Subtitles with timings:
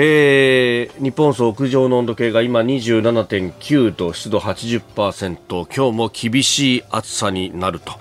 [0.00, 7.98] えー、日本総屋上の温度計が今27.9度湿度80%今日も厳しい暑さになると。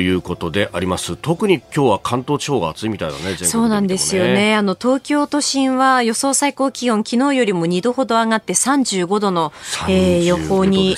[0.00, 1.16] いうことであります。
[1.16, 4.54] 特に今日は関東地方が暑いみたいだね、ね、そうなんですよね。
[4.56, 9.52] あの東京都心は予想最高気温昨日よりも2度ほど上がって35度の、
[9.88, 10.96] えー、予報に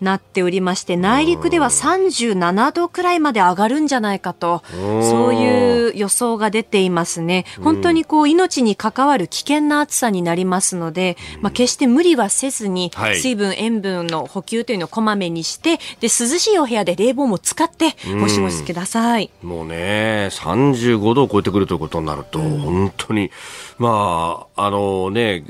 [0.00, 4.62] なっておりまして内陸では37度くらいまで上がるんじゃないかと。
[4.70, 7.46] そういう予想が出ていますね。
[7.62, 19.30] 本当にこう命に関わる危険険な暑さになりますので、まあ、決して無理はせずに、水分、塩分の補給というのをこまめにして、で、涼しいお部屋で冷房も使って、ごしごしください。
[19.42, 23.30] もうね、35度を超えてくるということになると、本当に、
[23.78, 25.44] まあ、あのね、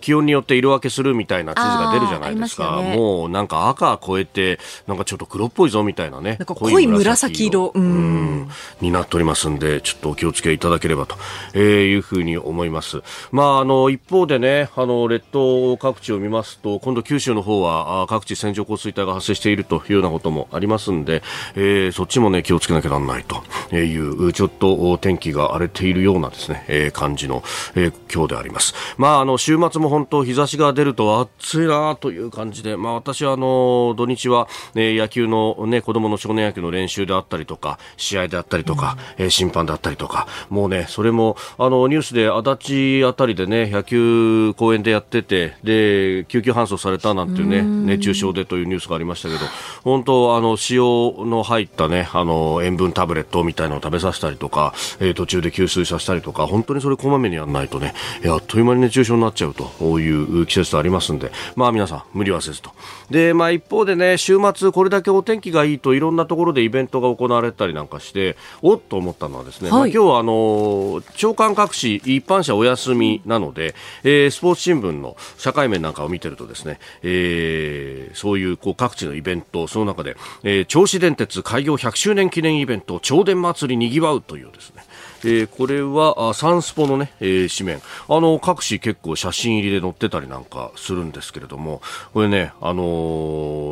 [0.00, 2.78] 気温によって色分けするみたいな地図が出るじゃないですか。
[2.78, 6.36] すね、もうなんか赤超えて、なんかちょっと黒っぽいぞみたいなね。
[6.38, 7.72] な濃い紫色。
[7.74, 8.48] うん。
[8.80, 11.16] になっておりますんで、ちょっとお気をつけいただければと、
[11.54, 13.02] えー、いうふうに思います。
[13.30, 21.22] まあ、あの、一方でね、あの、列島各地を見ますと、今度九州の方は各地線状降水帯が発生しているというようなこともありますんで、
[21.54, 27.42] えー、そっちもね、気をつけなきゃなんないという、ちょっと天気が荒れているようなですね、えー、感じの、
[27.74, 28.74] えー、今日であります。
[28.96, 49.40] まあ、あの、週末も本当日差しが出ると暑いなという感じで、まあ、私はあの土日は、ね、野球の、ね、子供の少年野球の練習であったりとか試合であったりとか、うん、え審判であったりとかもうねそれもあのニュースで足立あたりでね野球公園でやっててで救急搬送されたなんていうね熱中症でというニュースがありましたけど
[49.82, 57.94] 本当あの塩の入ったねあの塩分タブレットみたいなのを食べさせたりとか、えー、途中で給水させたりとか本当にそれこまめにやらないとね
[58.26, 62.70] あっという間に熱中症になっちゃうといういう季節とありますんで、まあ皆さん無理はせずと。
[63.10, 84.82] で、まあ一方でね、週末これだけお天気がいいといろんなところでイベントが行われたりなんかして、おっと思ったのはですね、はい、まあ、今日はあの、長官各紙一般社お休みなので、えー、スポーツ新聞の社会面なんかを見てるとですね、えー、そういうこう各地のイベント、その中で、えー、銚子電鉄開業100周年記念イベント、銚電祭りにぎわうというですね、
[85.24, 87.82] えー、これはサンスポのね、えー、紙面。
[88.08, 91.82] あの各紙結構写真入りで載ってたりなんかするんですけれども。
[92.12, 92.82] これねあの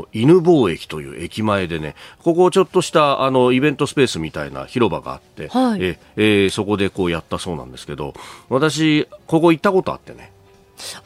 [0.04, 8.14] ー、犬坊駅という駅前でねここちょっとしたあのイベントスペースみたいな広場があって、はい、ええー、そこでこうやったそうなんですけど
[8.48, 10.32] 私ここ行ったことあってね。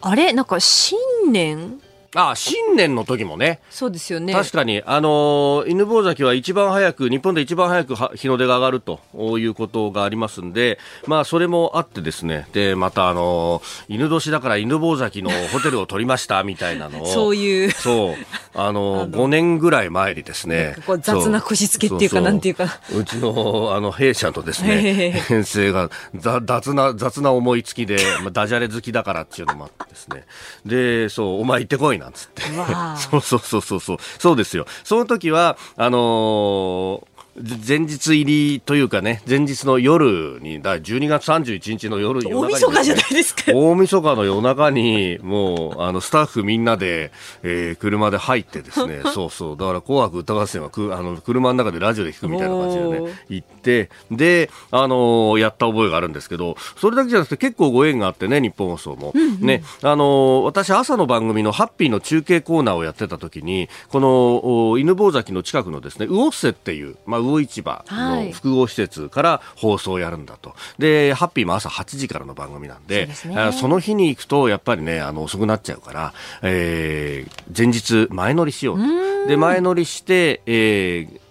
[0.00, 0.32] あれ？
[0.32, 0.98] なんか新
[1.30, 1.80] 年？
[2.14, 3.60] あ新年の時もね。
[3.70, 4.34] そうですよね。
[4.34, 9.00] 確かに、あのー、犬坊崎は一番早く、日本で一番早く日の出が上がると
[9.38, 17.70] いうことがありますんで、まあ、それもあってですね、で、また、あのー、犬年だから犬坊崎のホテルを取りました みたいなのを、そういう。
[17.70, 18.14] そう。
[18.54, 22.78] あのー、5年ぐらい前にですね、こう雑なこじつけっていうか、なんていうか。
[22.94, 30.26] うちの、あの、弊社とですね、 編成が雑な、雑な思いつきで、まあ、ダジャレ好きだからっていうのもあってですね、
[30.66, 32.42] で、そう、お前行ってこいなんつって。
[33.10, 33.96] そうそうそうそうそう。
[34.18, 34.66] そうですよ。
[34.84, 43.52] その時は、あのー前日入りというかね、前日の夜に、だ12月31日の夜、夜大晦日じゃないですか。
[43.54, 47.10] 大晦日の夜中に、もう、あの、スタッフみんなで、
[47.42, 59.12] えー、車で入ってですね、 そうそう、だから紅白歌合戦はく、あの、車の中でラジオで聞くみたいな感じでね、行って、で、あのー、やった覚えがあるんですけど、それだけじゃなくて結構ご縁があってね、日本放送も。
[59.14, 78.82] うんうん、ね、あのー、私朝の番組のハッピーの中継コーナーをやってた時に、この、犬坊崎の近くのですね、魚瀬っていう、まあ、魚市場の複合施設から放送をやるんだと、でハッピーも朝8時からの番組なんでそ、ね、その日に行くとやっぱりねあの遅くなっちゃうから、えー、前日前乗りしようと。
[79.26, 81.22] で前乗りして、えー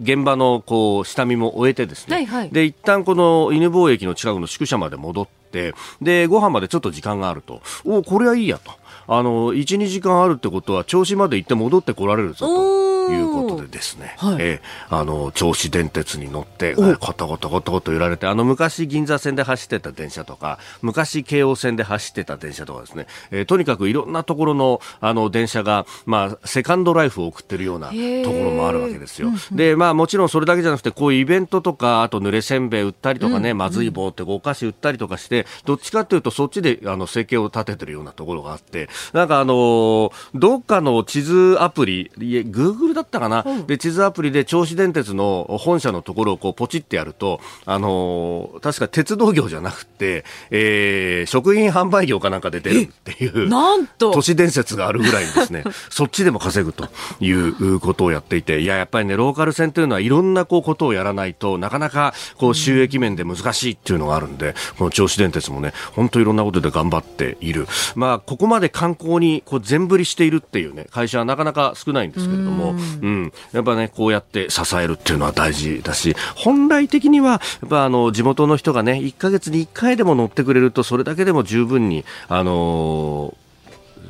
[0.00, 7.60] 現場のこう下見も終えてですね、はいはい、で一旦この犬坊駅の近くの宿舎まで戻ってでご飯までちょっと時間があると。
[7.84, 8.72] おこれはいいやと
[9.18, 12.82] あの12時間あるってことは銚子まで行って戻ってこられるぞと。
[13.10, 29.30] いうことでですね、はい、えー、あの、銚子電鉄に乗って、コトコトコトコト揺られて、あの、昔銀座線で走ってた電車とか、昔京王線で走ってた電車とかですね、えー、とにかくいろんなところの、あの、電車が、まあ、セカンドライフを送ってるようなところもあるわけですよ。
[29.50, 54.12] で、まあ、もちろんそれだけじゃなくて、こういうイベントとか、あと濡れせんべい売ったりとかね、まずい棒ってお菓子売ったりとかして、どっちかというと、そっちで、あの、生計を立ててるようなところがあって、なんかあのー、どっかの地図アプリ、いえ、グーグルだったかな、うん、で、地図アプリで銚子電鉄の本社のところをこうポチってやると、あのー、確か鉄道業じゃなくて、えー、食品販売業かなんかで出るっていう、なんと。
[54.12, 56.88] 都市伝説があるぐらいですね、 そっちでも稼ぐと
[57.20, 67.66] いうことをやっていて、いや、やっぱりね、ローカル線というのはいろんなこうことをやらないとなかなかこう収益面で難しいっていうのがあるんで、この銚子電鉄もね、本当いろんなことで頑張っている。
[67.94, 72.74] まあ、ここまで観光にこう全振りしているっていうね、会社はなかなか少ないんですけれども、う
[73.06, 83.42] ん、やっぱね、こうやって支えるっていうのは大事だし、本来的には、やっぱあの、地元の人がね、1ヶ月に1回でも乗ってくれると、それだけでも十分に、あのー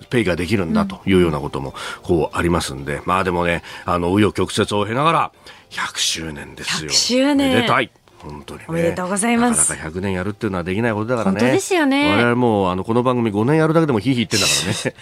[0.08, 5.32] ペイができるんだというようなこともこうありますんで、まあでもね、あの、紆余曲折を経ながら、
[5.70, 6.90] 100周年ですよ。
[6.90, 7.54] 100周年。
[7.54, 7.90] めでたい。
[8.22, 9.70] 本当に、ね、おめでとうございます。
[9.70, 11.40] なかなか100年やるっていうのはできないことだからね。
[11.40, 12.10] 本当ですよね。
[12.10, 14.52] 我々もう、あの、この番組5年やるだけでもひいひい言ってんだか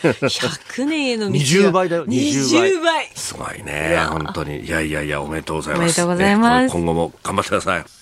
[0.03, 0.29] らね。
[0.29, 2.71] 100年への道20倍だよ、20倍。
[2.73, 3.11] 20倍。
[3.15, 3.99] すごいね。
[4.09, 4.61] 本当に。
[4.61, 5.81] いやいやいや、おめでとうございます。
[5.81, 6.67] おめでとうございます。
[6.67, 8.00] ね、今後も頑張ってください。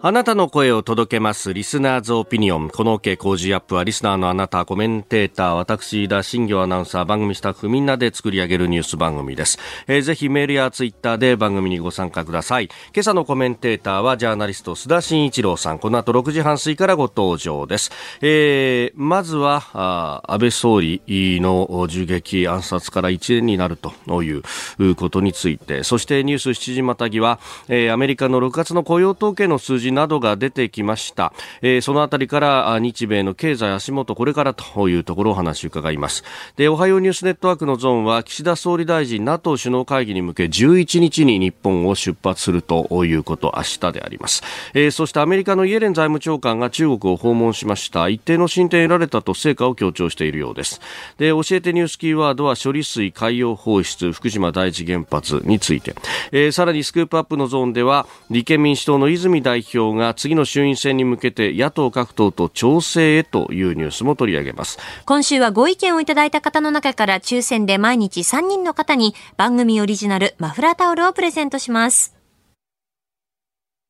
[0.00, 1.52] あなたの声を届けます。
[1.52, 2.70] リスナーズオピニオン。
[2.70, 9.58] この OK 工事アップは、リスナーのあなた、コメンテーター、私、田新業アナウンサー、番組スタッフみんなで作り上げるニュース番組です。
[9.88, 12.66] えー、ぜひメールやツイッターで番組にご参加ください。
[12.94, 15.80] 今朝のコメンテーターは、ジャーナリスト、須田慎一郎さん。
[15.80, 17.90] この後6時半過ぎからご登場です。
[18.20, 31.32] えー、まずは、あ安倍総理の銃撃暗殺から1年になるということについて、そしてニュース7時またぎは、えー、アメリカの6月の雇用統計の数字などが出てきました、
[31.62, 36.24] えー、そのあたりから日米の経済足元これからというところお話を伺います。
[36.56, 44.42] でおはようニュースネットワークのゾーンは岸田総理大臣 NATO 首脳会議に向け11日に日本を出発するということ明日であります、
[44.74, 48.08] えー、そしてアメリカのイエレン財務長官が中国を訪問しました。
[48.08, 50.80] 一定の進展得られたと成果を強調しているようです。
[51.18, 55.94] で教えてニュースキーワードは処理水海洋放出福島第一原発について、
[56.32, 64.78] えー、さらにスクープアップのゾーンでは立憲民主党の泉代表が次の衆院選に向けて野党各党と調整へというニュースも取り上げます。
[65.06, 72.18] 今週はご意見をいただいた方の中から抽選で毎日3人の方に番組オリジナルマフラータオルをプレゼントします。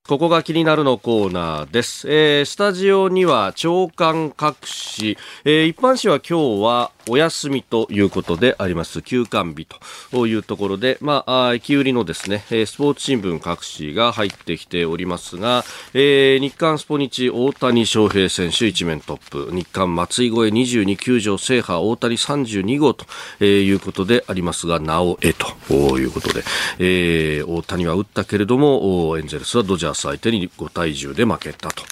[0.08, 2.10] ここが気になるのコーナーです。
[2.10, 9.02] えー、スタジオには長官各紙、えー、一般紙は今日はお休みということであります。
[9.02, 9.66] 休館日
[10.10, 15.64] というところで、まあ、駅売りのですね、スポーツ新聞各紙が入ってきておりますが、
[15.94, 23.06] えー、日刊スポニチ大谷翔平選手一面トップ、日刊松井越え22球場制覇大谷32号と
[23.44, 26.42] いうことでありますが、なおえということで、
[26.78, 31.82] えー、大谷は打ったけれども、エンゼルスはドジャース相手に5対10で負けたと。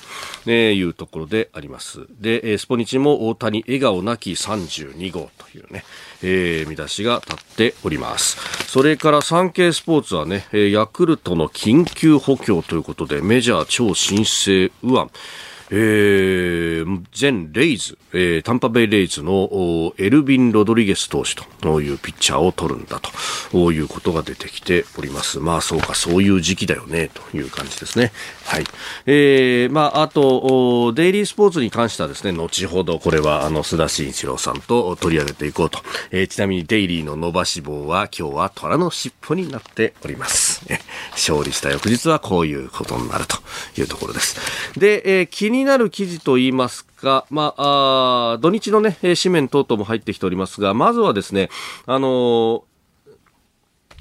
[0.46, 2.06] えいうところであります。
[2.20, 5.84] で、スポニチも大谷笑顔なき32 2号というね、
[6.22, 8.36] えー、見出しが立っております。
[8.68, 15.10] それから産経スポーツはね、ヤクルトの緊急補強ということで、メジャー超新星右腕、
[15.70, 23.00] えー、前レイズ、えー、タンパベイレイズのエルビン・ロドリゲス投手というピッチャーを取るんだ
[23.50, 25.40] ということが出てきております。
[25.40, 28.12] まあそうか、そういう時期だよね、という感じですね。
[28.44, 28.64] はい。
[29.06, 35.80] えー、まああと、デイリースポーツに関してはですね、後ほどこれはあの、須田慎一郎さんと取り上げていこうと。
[36.10, 40.64] えー、ちなみにデイリーの伸ばし棒は今日は虎の尻尾になっております。
[41.12, 43.38] 勝利した翌日はこういうことになると
[43.80, 44.36] いうところです。
[44.78, 51.48] で、えー、になる記事といいますか、まあ、あ土日のね、紙面等々も入ってきておりますが、まずはですね、
[51.86, 52.62] あのー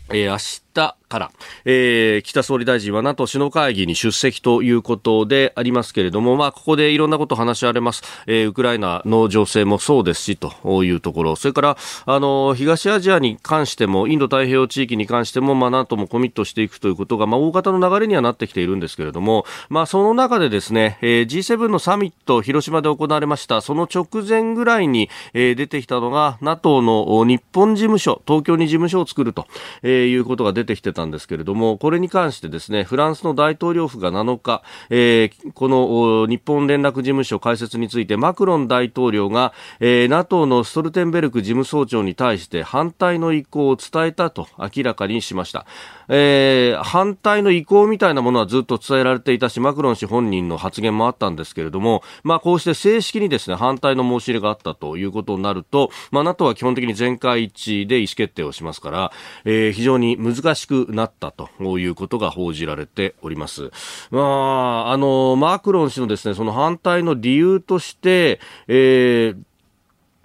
[0.09, 1.31] えー、明日から、
[1.63, 8.03] えー、北総理大臣は NATO 首脳会議に出席ということでありますけれども、まあ、ここでいろんなことを話し合われます。
[8.27, 11.35] えー、ウクライナの情勢もそうですし、というところ。
[11.35, 23.61] それから、あの、東アジアに関しても、インド太平洋地域に関しても、まあ、NATO もコミットしていくということが、まあ、大方の流れにはなってきているんですけれども、まあ、その中でですね、えー、G7 のサミット、広島で行われました。
[23.61, 29.47] その直前ぐらいに、えー、出てきたのが、NATO の日本事務所、東京に事務所を作ると、
[29.83, 45.65] えー、いうことが出出てきてたんですけれども、これに関してですね、フランスの大統領府が7日、えー、この日本連絡事務所開設についてマクロン大統領が、えー、NATO のストルテンベルク事務総長に対して反対の意向を伝えたと明らかにしました。
[46.07, 59.11] えー、反対の意向みたいなものはずっと伝えられていたし、マクロン氏本人の発言もあったんですけれども、まあ、こうして正式にですね、反対の申し入れがあったということになると、まあ、NATO は基本的に全会一致で意思決定をしますから、
[59.45, 63.71] えー、非常に難しくなったということが報じられております。
[64.11, 69.37] まあ、あの、マクロン氏のですね、その反対の理由として、えー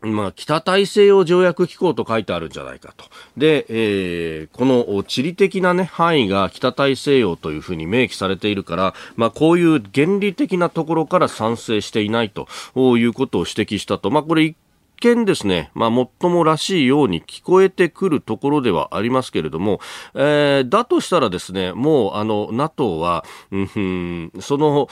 [0.03, 3.05] まあ、北大西洋条約機構と書いてあるんじゃないかと。
[3.37, 14.11] で、えー、この地理的なね、範囲が北大西洋というふうに明記されているから、まあ、こういう原理的なところから賛成していないということを指摘したと。
[14.11, 14.57] まあ、これ一
[15.01, 19.81] 見ですね、まあ、もっともらしいように聞こえてくるところではありますけれども、
[20.15, 24.89] えー、だとしたらですね、もう、あの、NATO は、うん、その、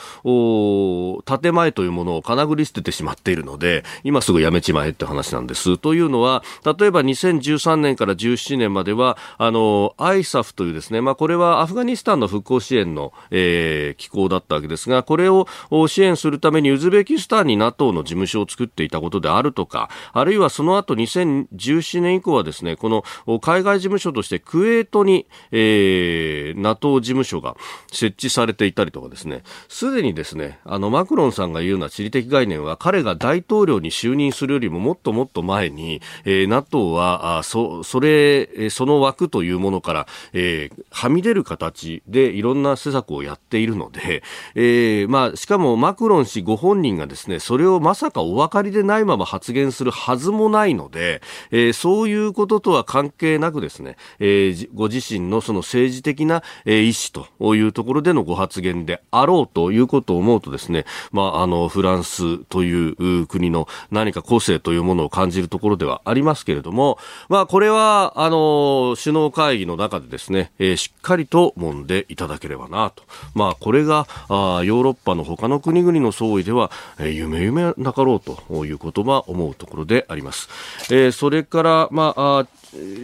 [1.39, 5.77] 建前というものをかなぐり捨ててしまっているので、今すぐやめちまえって話なんです。
[5.77, 15.47] というのは、例えば2013年から17年までは、あの、ISAF というですね、まあ、これはアフガニスタンの復興支援の、えー、機構だったわけですが、これを
[15.87, 23.03] 支援するためにウズベキスタンに NATO の事務所を作っていたことであるとか、あるいはその後2017年以降はですね、この
[23.39, 27.55] 海外事務所としてクウェートに、えー、NATO 事務所が
[27.91, 44.23] 設置されていたりとかですね、すでにですね、あのマクロンさんが言うような地理的概念は彼が大統領に就任するよりももっともっと前に、えー、NATO はあそそれその枠というものから、えー、はみ出る形でいろんな施策をやっているので、
[44.55, 73.03] えーまあ、しかもマクロン氏ご本人がですねそれをまさかお分かりでないまま発言するはずもないので、えー、そういうこととは関係なくですね、えー、ご自身のその政治的な、えー、意思というところでのご発言であろうということを思うとですね、まあ、あの、フランスという国の何か個性というものを感じるところではありますけれども、まあ、これは、あの、首脳会議の中でですね、えー、しっかりと揉んでいただければなと。
[73.33, 80.49] まあ、これが、あヨーロッパの他の国々の総意では、えー、夢夢なかろうということは思うところであります。
[80.91, 82.47] えー、それから、まあ、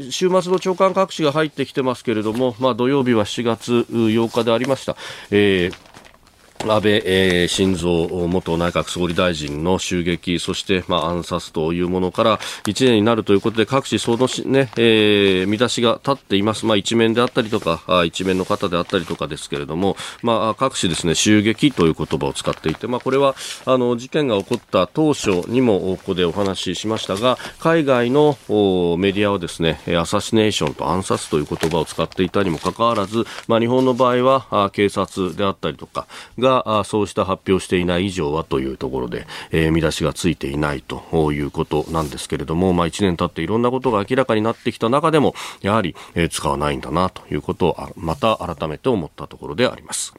[0.10, 4.96] 週末の長官各紙が入ってきてますけれども、まあ、土曜日は7月8日でありました。
[5.32, 5.95] えー
[6.68, 16.66] 安倍、えー、晋三元内閣総理大臣の襲撃、そして、まあ、暗殺というものから1年になるということで、各紙、そのね、えー、見出しが立っています。
[16.66, 28.38] まあ、一面であったりとか、一面の方であったりとかですけれども、まあ、各紙ですね、襲撃という言葉を使っていて、まあ、これは、あの、事件が起こった当初にも、ここでお話ししましたが、海外の
[28.98, 36.08] メディアはですね、アサシネーションと暗殺という言葉を使っていたにもかかわらず、まあ、日本の場合は、警察であったりとか
[36.40, 50.14] が、がそうした発表していない以上はというところで、えー、見出しがついていないということなんですけれども、まあ、1年経っていろんなことが明らかになってきた中でもやはり、えー、使わないんだなということをまた改めて思ったところであります。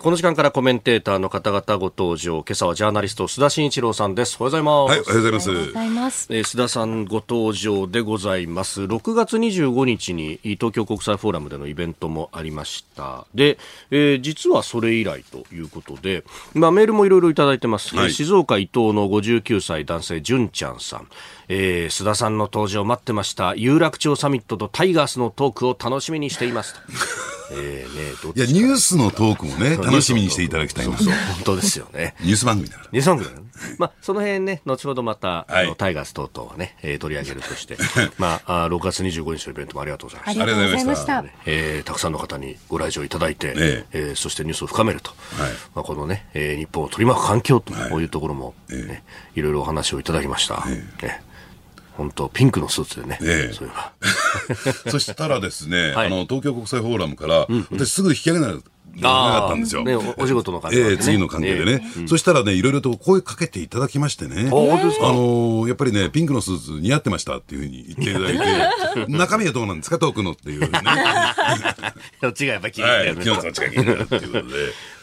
[0.00, 2.44] この時間からコメンテーターの方々ご登場。
[2.46, 4.36] 今朝はジャーナリスト須田慎一郎さんです。
[4.38, 4.90] おはようございます。
[4.90, 6.28] はい、おはようございます。
[6.30, 8.82] えー、須田さんご登場でございます。
[8.82, 13.26] 6月25日に東京国際フォーラムでのイベントもありました。
[13.34, 13.58] で、
[13.90, 16.22] えー、実はそれ以来ということで、
[16.54, 17.96] まあメールもいろいろいただいてます。
[17.96, 21.08] はい、静岡伊東の59歳男性純ちゃんさん。
[21.48, 23.56] えー、須田さんの登場待ってました。
[23.56, 27.17] 有楽町サミットとタイガースのトークを楽しみにしていますと。
[27.50, 32.14] えーね、いやニュースのトークもね楽しみにしていただきたいそうそう本当ですよね。
[32.20, 32.88] ニュース番組だから。
[32.92, 33.46] ニュース番組だから、
[33.78, 37.76] まあ、その辺ね後ほどまた、はい、タイガース等々はね、えー、取り上げるとして。
[38.18, 40.42] まああ6月25日のイベントもありがとうございました。
[40.42, 43.98] ありがとうございました、えー、たくさんの方にご来場いただいて、ええ。
[44.12, 45.50] ー、そしてニュースを深めると、はい。
[45.74, 49.02] まあ、このね、えー、日本を取り巻く環境というところもね、はい、
[49.36, 51.06] いろいろお話をいただきました、ええ。
[51.06, 51.27] ね
[51.98, 53.18] 本当ピンクのスーツでね。
[53.20, 53.64] ええ、そ。
[54.88, 58.62] そしたらですね、はい、あの、東京国際フォーラムから、うんうん、私すぐ引き上げない
[59.02, 59.84] なかったんですよ。
[59.84, 64.48] ね、お仕事の関係で、ね、えー、次の関係でね、えーそしたらね、いろいろと声かけていただきましてね。
[64.48, 70.68] あ、のー、やっぱりね、ピンクのスーツ似合ってましたっていうふうに言っていただいて、中身はどうなんですか、トークのっていうね。
[72.20, 73.06] そっちがやっぱり気になる。
[73.06, 73.30] よね。
[73.30, 74.38] はい、そっちが気になるっていうことで。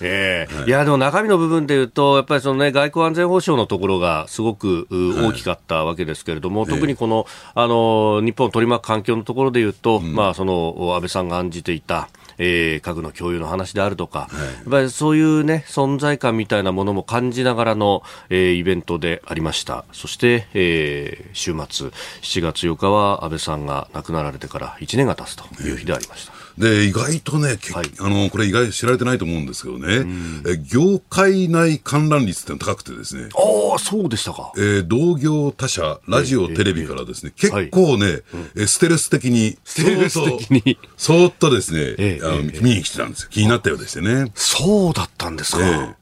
[0.02, 0.54] ええ。
[0.54, 19.86] ーはい、いや、でも中身の部分で言うと、やっぱりそのね、外交安全保障のところがすごく大きかったわけですけれども、はい、特にこの、あの、日本を取り巻く環境のところで言うと、うん、まあ、その、安倍さんが案じていた、えー、家具の共有の話であるとか、はい、やっぱりそういうね、存在感みたいなものも感じながらの、えー、イベントでありました。
[19.92, 21.90] そして、えー、週末、
[22.22, 26.35] 7月8日は安倍さんが亡くなられてから1年が経つという日でありました。
[26.58, 33.30] で、意外とね、はい、あの、これ意外知られてないと思うんですけどね、うん、え業界内観覧率って高くてですね。
[33.34, 34.54] ああ、そうでしたか。
[34.58, 38.22] えー、同業他社、ラジオ、テレビからですね、結構ね、
[38.56, 43.30] はい、ステルス的に、ステルス的に、そーっとですね、えー、あの、見に来てたんですよ。
[43.32, 44.32] 気になったようでしてね。
[44.36, 45.60] そうだったんですか。
[45.60, 45.96] えー、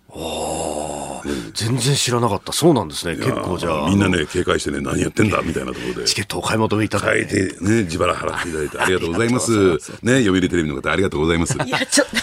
[1.54, 2.52] 全然知らなかった。
[2.52, 3.16] そうなんですね。
[3.16, 3.90] 結構じゃあ。
[3.90, 6.06] みんなね、警戒してね、何やってんだみたいなところで。
[6.06, 7.56] チケットを買い求めいただいて。
[7.62, 9.78] ね、自腹払っていただいてありがとうございます。
[10.02, 11.58] ね、読売テレビの方ありがとうございます。
[11.58, 12.18] いや、ちょっと。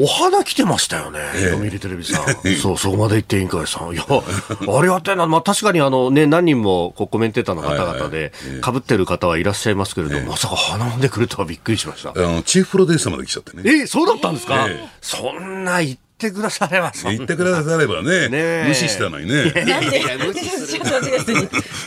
[0.00, 2.24] お花来てましたよね、え読売テレビさん。
[2.62, 3.92] そう、そこまで言って委員会さん。
[3.92, 5.26] いや、ありがたいな。
[5.26, 12.10] まあ確かにあのね、何人もこうコメンテーターの方々で、かぶってる方はいらっしゃいますけれども、まさか花んでくるとはびっくりしました。
[12.10, 13.62] あの、チーフプロデューサーまで来ちゃってね。
[13.82, 14.68] えそうだったんですか、
[15.00, 19.52] そんな言ってくだされば言ってくださればね無視したのにね。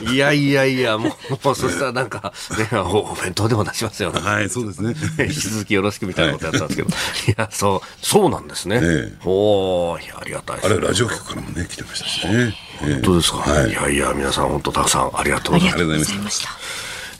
[0.10, 4.12] いや いやいやもうもうそしたらなんか、ね、お弁当でも出しますよ。
[4.14, 4.96] はいそうですね。
[5.20, 6.92] 引き続きよろしくみたいなことやったんですけど、い、
[7.38, 12.56] やそうそうなんですね、ねおいやありがたいあれラジオ局からもね来てましたしね。
[12.80, 16.50] 本当ですか、はい、いやいや皆さん本当たくさんありがとうございました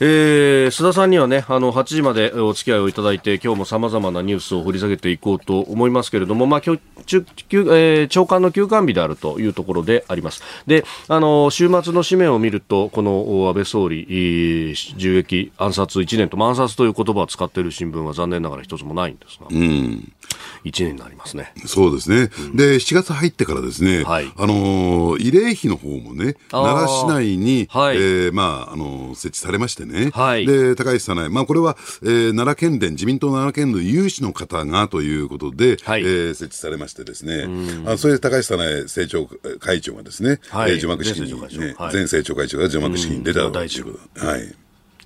[0.04, 6.80] えー、須田さんにはね、あの、8時までお付き合いをいただいて、今日も様々なニュースを掘り下げていこうと思いますけれども、まあ、今日、
[7.14, 10.42] えー、長官の休館日であるというところであります。
[10.66, 19.46] で、あの、週末の紙面を見ると、この安倍総理、銃撃、暗殺1年と、暗殺という言葉を使っている新聞は残念ながら一つもないんですが。
[19.48, 20.12] うん
[20.64, 21.52] 1年になりますね。
[21.66, 22.30] そうですね。
[22.38, 37.46] うん、で、7月入ってからですね、はい、あの慰霊碑の方もね、奈良市内に、はい、えー、まあ、あの設置されましてね、はい、で、高市早苗、まあ、これは、えー、奈良県連、自民党奈良県連有志の方がということで、はい、えー、設置されましてですね、
[37.86, 39.28] あそれで高市早苗政調
[39.58, 44.26] 会長がですね、はい、えー、除幕式に、ね、前政調会長が除幕式に出たということ。
[44.26, 44.54] はい。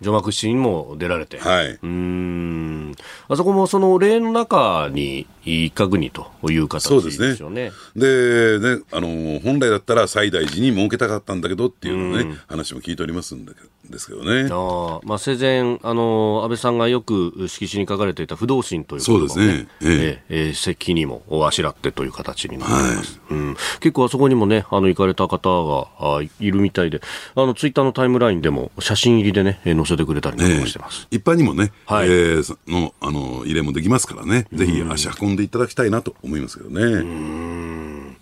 [0.00, 2.94] 除幕式にも出られて、はい、うん
[3.28, 7.72] あそこもその例の中に一角にという形ですよね。
[7.94, 13.66] でね、あの本来だったら西大寺に設けたかったんだけどっていうのね、うん、話も聞いておりますんだけど。
[13.90, 14.48] ですけどね。
[14.50, 19.68] あまあ、生前、あの、安倍さんがよく色紙に書かれていた不動心というそうですね。
[19.82, 23.20] えええにもあしらってという形になります。
[23.28, 23.56] はい、うん。
[23.80, 27.00] 結構あそこにもね、あの、行かれた方があいるみたいで、
[27.34, 31.06] あの、ツイッターのタイムラインでも写真入りでね、載せてくれたりもしてます。
[31.10, 36.82] 一般にもね、はい、えー、の、あの、入れもできますからね、ぜひ足運んでいただきたいなと思いますけどね。
[36.82, 38.16] うん。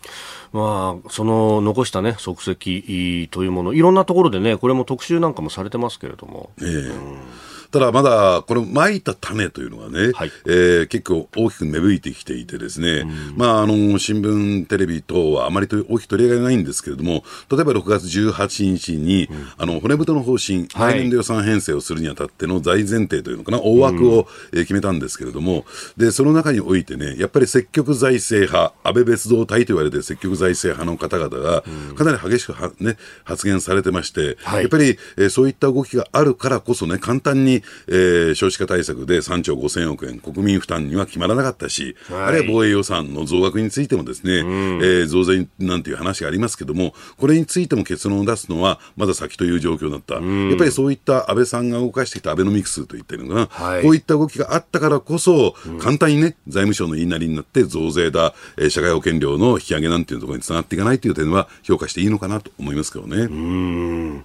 [0.53, 2.55] まあ、その残したね、足跡
[3.31, 6.51] というもの、いろんなところでね、これも特集なんかもされてますけれども。
[6.61, 6.67] ええ。
[6.67, 13.05] うんただまだ、これ、まいた種というのがね、はい、えー、結構大きく芽吹いてきていてですね、
[13.37, 25.65] まあ、あの、新聞、テレビ等はあまりと大きく取り上げないんですけれども、例えば6月18日に、うん、あの、骨太の方針、来年度予算編成をするにあたっての大前提というのかな、大枠を、えー、決めたんですけれども、
[25.97, 31.65] で、その中においてね、やっぱり積極財政派、安倍別動隊と言われて積極財政派の方々が、
[31.97, 44.49] かなり激しくは、ね、発言されてまして、はい、やっぱり、えー、そういった動きがあるからこそね、簡単にえー、少子化対策で3兆5000億円、国民負担には決まらなかったし、はい、あるいは防衛予算の増額についてもですね、うん、
[44.83, 50.17] えー、増税なんていう話がありますけども、これについても結論を出すのはまだ先という状況だった。
[50.17, 63.23] うん、やっぱりそういった安倍さんが動かしてきたアベノミクスといったのが、はい、こういった動きがあったからこそ、簡単にね、財務省の言いなりになって増税だ、えー、社会保険料の引き上げなんていうところにつながっていかないという点は評価していいのかなと思いますけどね。
[63.23, 64.25] うん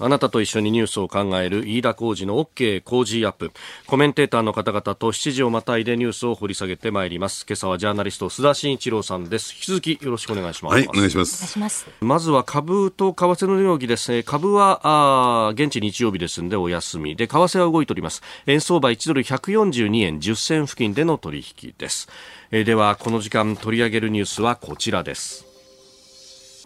[0.00, 3.50] あなたと一緒にニュースを考える飯田浩二の OK 工事アップ。
[3.88, 7.44] コメンテーターの方々と7時をまたいでニュースを掘り下げてまいります。
[7.48, 9.52] 今朝はジャーナリスト須田慎一郎さんです。
[9.54, 10.74] 引き続きよろしくお願いします。
[10.74, 11.58] はい、お願いします。
[11.58, 14.22] ますまずは株と為替の値動きです。
[14.22, 17.16] 株は、あ現地日曜日ですんでお休み。
[17.16, 18.22] で、為替は動いております。
[18.46, 22.08] 円相場1ドル142円10銭付近での取引です。
[22.52, 25.47] えー、では、この時間取り上げるニュースはこちらです。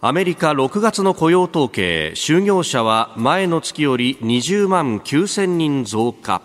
[0.05, 6.41] アメリカ6月の雇用統計就業者は前の月より20万9000人増加。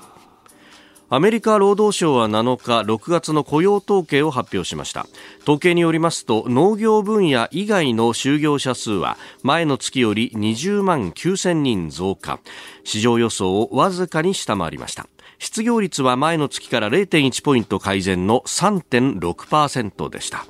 [1.10, 5.08] アメリカ労働省は7日6月の雇用統計を発表しました。
[5.42, 12.38] 統計によりますと農業分野以外の就業者数は前の月より20万9000人増加。
[12.84, 15.08] 市場予想をわずかに下回りました。
[15.40, 20.46] 失業率は前の月から0.1ポイント改善の3.6%でした。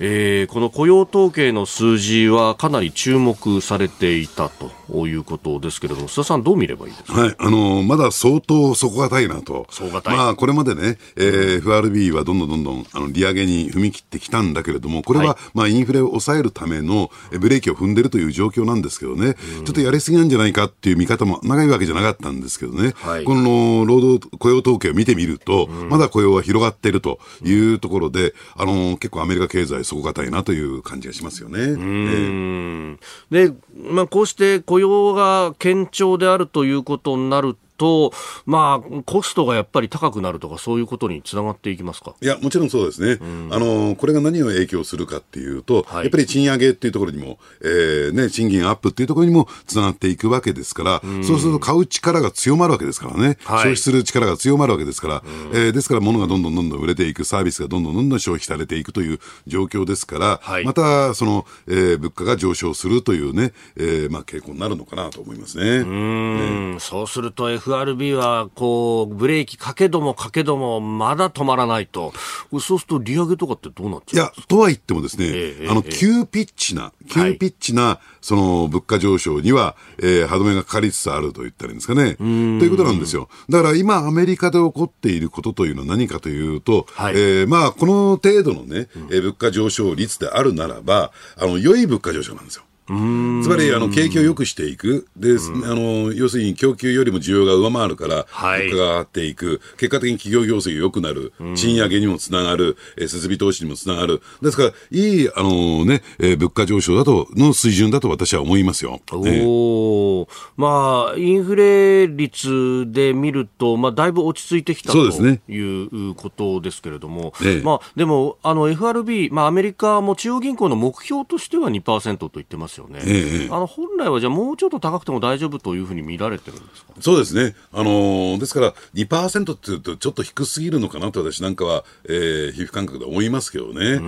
[0.00, 9.66] えー、この雇用統計の数字はかなり注目されていたということですけれども、須田さん、どう見ればいいですか、はい、あのまだ相当底堅いなと、
[10.04, 31.60] まあ、これまでね、えー、FRB はどんどんどんどんあの利上げに踏み切ってきたんだけれども、これは、はい、まあ、インフレを抑えるためのブレーキを踏んでるという状況なんですけどね、うん、ちょっとやりすぎなんじゃないかっていう見方も長いわけじゃなかったんですけどね、はい、この労働雇用統計を見てみると、うん、まだ雇用は広がっているというところで、あの結構アメリカ経済、底堅いなという感じがしますよね。
[31.60, 38.12] うんで、まあ、こうして雇用が堅調であるということになると、
[38.44, 42.14] まあ、コストがやっぱり高くなるとか、そういうことにつながっていきますか？
[42.20, 65.78] いや、もちろんそうですね、うん、あのこれが何を影響するかっていうと、はい、やっぱり賃上げっていうところにも、えーね、賃金アップっていうところにもつながっていくわけですから、うん、そうすると買う力が強まるわけですからね、はい、消費する力が強まるわけですから、うん、えー、ですから物がどんどんどんどん売れていく、サービスがどんどんどんどん消費されていくという状況ですから、はい、またその、えー、物価が上昇するというね、えーまあ、傾向になるのかなと思いますね。
[65.78, 66.80] うん、ね。
[66.80, 72.12] そうすると FRB はこう、ブレーキかけどもかけども、まだ止まらないと。
[72.60, 82.14] そうすると利上げとかってどうなっちゃういや、とは言ってもですね、えー、あの、急ピッチな、急ピッチな、その、物価上昇には、えー、歯止めがかかりつつあると言ったらいいんですかね。
[82.16, 83.28] ということなんですよ。
[83.48, 92.64] だから今、アメリカで起こっていることというのは何かというと、はい、えー、まあ、この程度のね、え物価上昇率であるならば、あの、良い物価上昇なんですよ。
[92.88, 95.06] つまりあの景気を良くしていく。
[95.16, 109.00] で、あの要するに供給よりも需要が上回るから、物価が上がっていく、結果的に企業業績が良くなる、賃上げにもつながる、え設備投資にもつながる、ですから、いいあの、ねえ物価上昇だとの水準だと私は思いますよ。
[109.12, 126.92] おまあ、インフレ率で見ると、まあ、だいぶ落ち着いてきたということですけれども、ええ、まあ、でもあの FRB、まあ、アメリカも中央銀行の目標としては2%と言ってますよね、ええ、あの本来はじゃあ、もうちょっと高くても大丈夫というふうに見られてるんですか？
[127.00, 134.00] そうですね、あのー、ですから2%っていうと、ちょっと低すぎるのかなと私なんかは、えー、皮膚感覚で思いますけどね、あ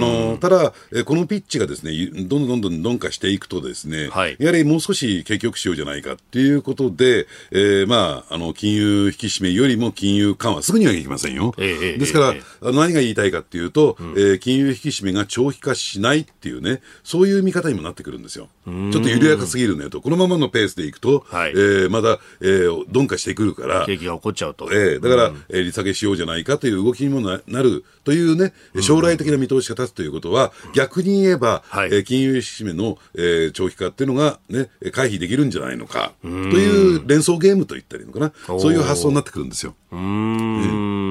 [0.00, 1.92] のー、ただ、えー、このピッチがですね
[2.26, 11.54] どんどんどんどん鈍化していくと、ですね、はい、やはりもう少し景気よくしようじゃないかっていうことで、えーまあ、あの金融引き締めよりも金融緩和、すぐにはいきませんよ。
[11.58, 18.09] えですから、え何が言いたいかっていうと、うん、えー、金融引き締めが長期化しないっていうね、そういう見方にもなってくる。
[18.10, 18.48] くるんですよ。
[18.66, 24.68] ちょっと緩やかすぎるねと、このままのペースでいくと、はい、えー、まだ、えー、鈍化してくるから、景気が起こっちゃうと。
[24.72, 39.74] えー、だから、うん、えー、利下げしようじゃないかという動きにもななるというね、将来的な見通しが立つということは、うん、逆に言えば、はい、えー、金融引き締めの、えー、長期化っていうのが、ね、回避できるんじゃないのか、という連想ゲームといったらいいのかな、そういう発想になってくるんですよ。
[39.92, 41.09] うん、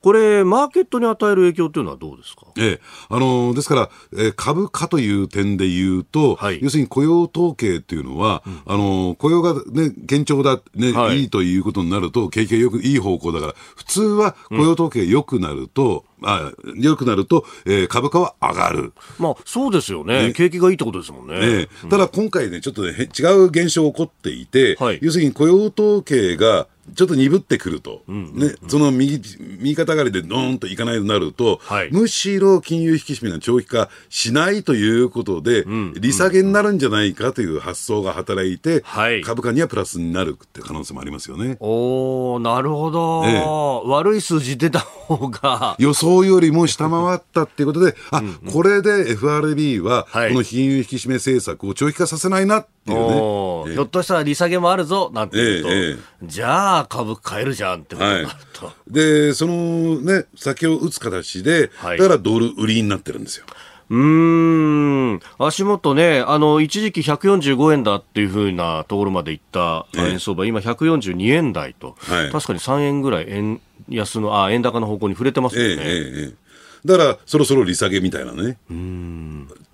[0.00, 2.80] これ、マーケットに与える影響というのはどうですか、ええ。
[3.08, 18.92] あのですから、えー、株価という点で言うと、はい、要するに雇用統計っていうのは、うん、あの雇用が、ね、堅調だ、ね、はい、いいということになると、景気がよくいい方向だから、普通は雇用統計が良くなると、うんまあ、良くなると、えー、株価は上がる。
[19.18, 20.16] まあ、そうですよね。
[20.28, 20.32] ね。
[20.32, 21.64] 景気がいいってことですもんね。
[21.64, 29.20] ねただ今回ね、ちょっとね、違う現象起こっていて、はい、要するに雇用統計が、ちょっと鈍ってくると、うんうん、ね、その右
[29.58, 41.56] 右肩上がりでどーんといかないとなると、はい、むしろ金融引き締めが長期化しないということで、うん、利下げになるんじゃないかという発想が働いて、はい、株価にはプラスになるって可能性もありますよね。
[41.58, 52.98] おなるほど、ええ、悪い数字出た方が予想よりも下回ったっていうことで、あ、うんうん、これで FRB は、この金融引き締め政策を長期化させないなっていう
[53.68, 53.74] ね。
[53.74, 58.66] ひょっとしたら利下げもあるぞなんて言うと、え、じゃあ株買えるじゃんってことになると。
[58.66, 63.46] はい、で、そのね、先を打つ形で、はい、だからドル売りになってるんですよ。
[63.88, 75.82] うん、足元ね、あの、一時期145円だっていうふうなところまでいった円相場、え今142円台と、はい、確かに3円ぐらい円安の、あ、円高の方向に触れてますよね。
[75.84, 76.46] えええ
[76.86, 78.58] だから、そろそろ利下げみたいなね、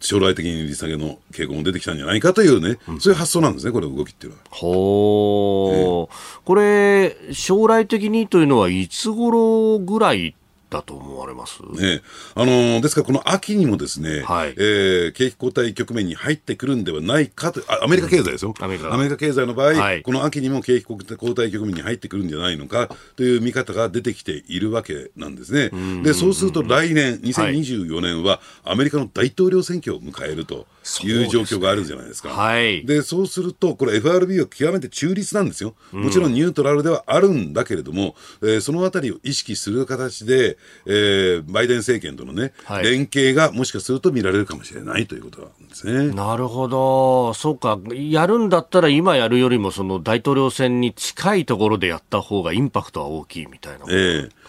[0.00, 4.44] 将来的に利下げの傾向も出てきたんじゃないかというね、うん、そういう発想なんですね、これ、動きっていうのは。
[4.50, 6.08] ほー、え
[6.44, 10.34] これ、将来的にというのは、いつ頃ぐらい
[10.72, 12.02] だと思われます、ね
[12.34, 18.92] あのー、ですから、この秋にもですね、はい、えー、景気後退局面に入ってくるんではないかと、アメリカ経済ですよ、うん、アメリカ。
[18.92, 25.70] アメリカ経済の場合、はい、この秋にも景気後退局面に入ってくるんじゃないのかという見方が出てきているわけなんですね。
[26.02, 30.66] でそうすると来年、2024年はアメリカの大統領選挙を迎えると。
[30.81, 32.30] いう状況があるじゃないですか。
[32.30, 46.14] そうはい、でそうすると、これ、FRB は極めて中立なんですよ、もちろんニュートラルではあるんだけれども、えー、そのあたりを意識する形で、えー、バイデン政権とのね、はい、連携がもしかすると見られるかもしれないということなんですね。
[46.14, 54.30] なるほど、そうか、やるんだったら今やるよりも、その大統領選に近いところでやった方がインパクトは大きいみたいな、えー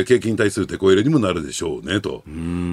[0.00, 2.22] ー、景気に対する手こ入れにもなるでしょうねと。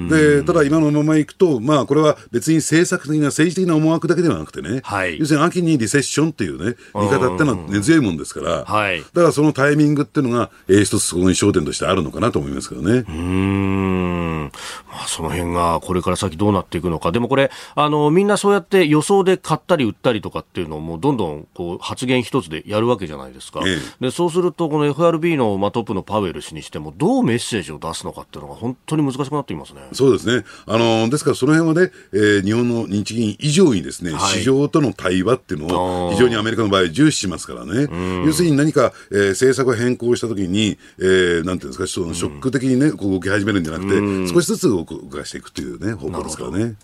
[0.08, 13.04] でただ、今のままいくと、まあ、これは別に政策的な、政治的な思惑だけではなくてね、はい、要するに秋にリセッションっていうね、見方ってのは根強いもんですから、はい、だからそのタイミングっていうのが、えー、一つそこに焦点としてあるのかなと思いますけどね。
[13.08, 14.52] うん、
[14.88, 23.60] まあ、その辺がこれから先どうなっていくのか、でもこれ、あのみんなそうやって予想で買ったり売ったりとかっていうのを、もうどんどんこう発言一つでやるわけじゃないですか。
[23.66, 29.80] ええ、でそうすると、この FRB の、まあ、トップのパウエル氏にしても、どうメッセージを出すのかっていうのが、本当に難しくなっていますね。
[29.92, 37.88] そうですね、あのですからその辺はね、えー、日本の日銀以上にですね、はい、市場との対話っていうのを、非常にアメリカの場合、重視しますからね、
[38.24, 46.76] 要するに何か、えー、政策を変更したときに、えー、なんていうんですか、そのショック的にね、こう動き始めるんじゃなくて、少しずつ動かしていくというね、方向ですからね。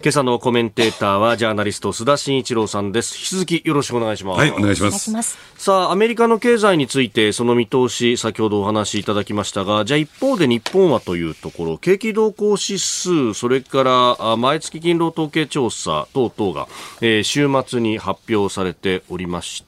[0.00, 3.16] 今朝のコメンテーターはジャーナリスト須田慎一郎さんです。
[3.16, 4.38] 引き続きよろしくお願いします。
[4.38, 5.38] はい、お願いします。
[5.56, 16.68] さあ、アメリカの経済についてその見通し、先ほどお話しいただきましたが、じゃあ一方で日本はというところ、景気動向指数、それから毎月勤労統計調査等々が、
[17.00, 19.67] えー、週末に発表されておりまして、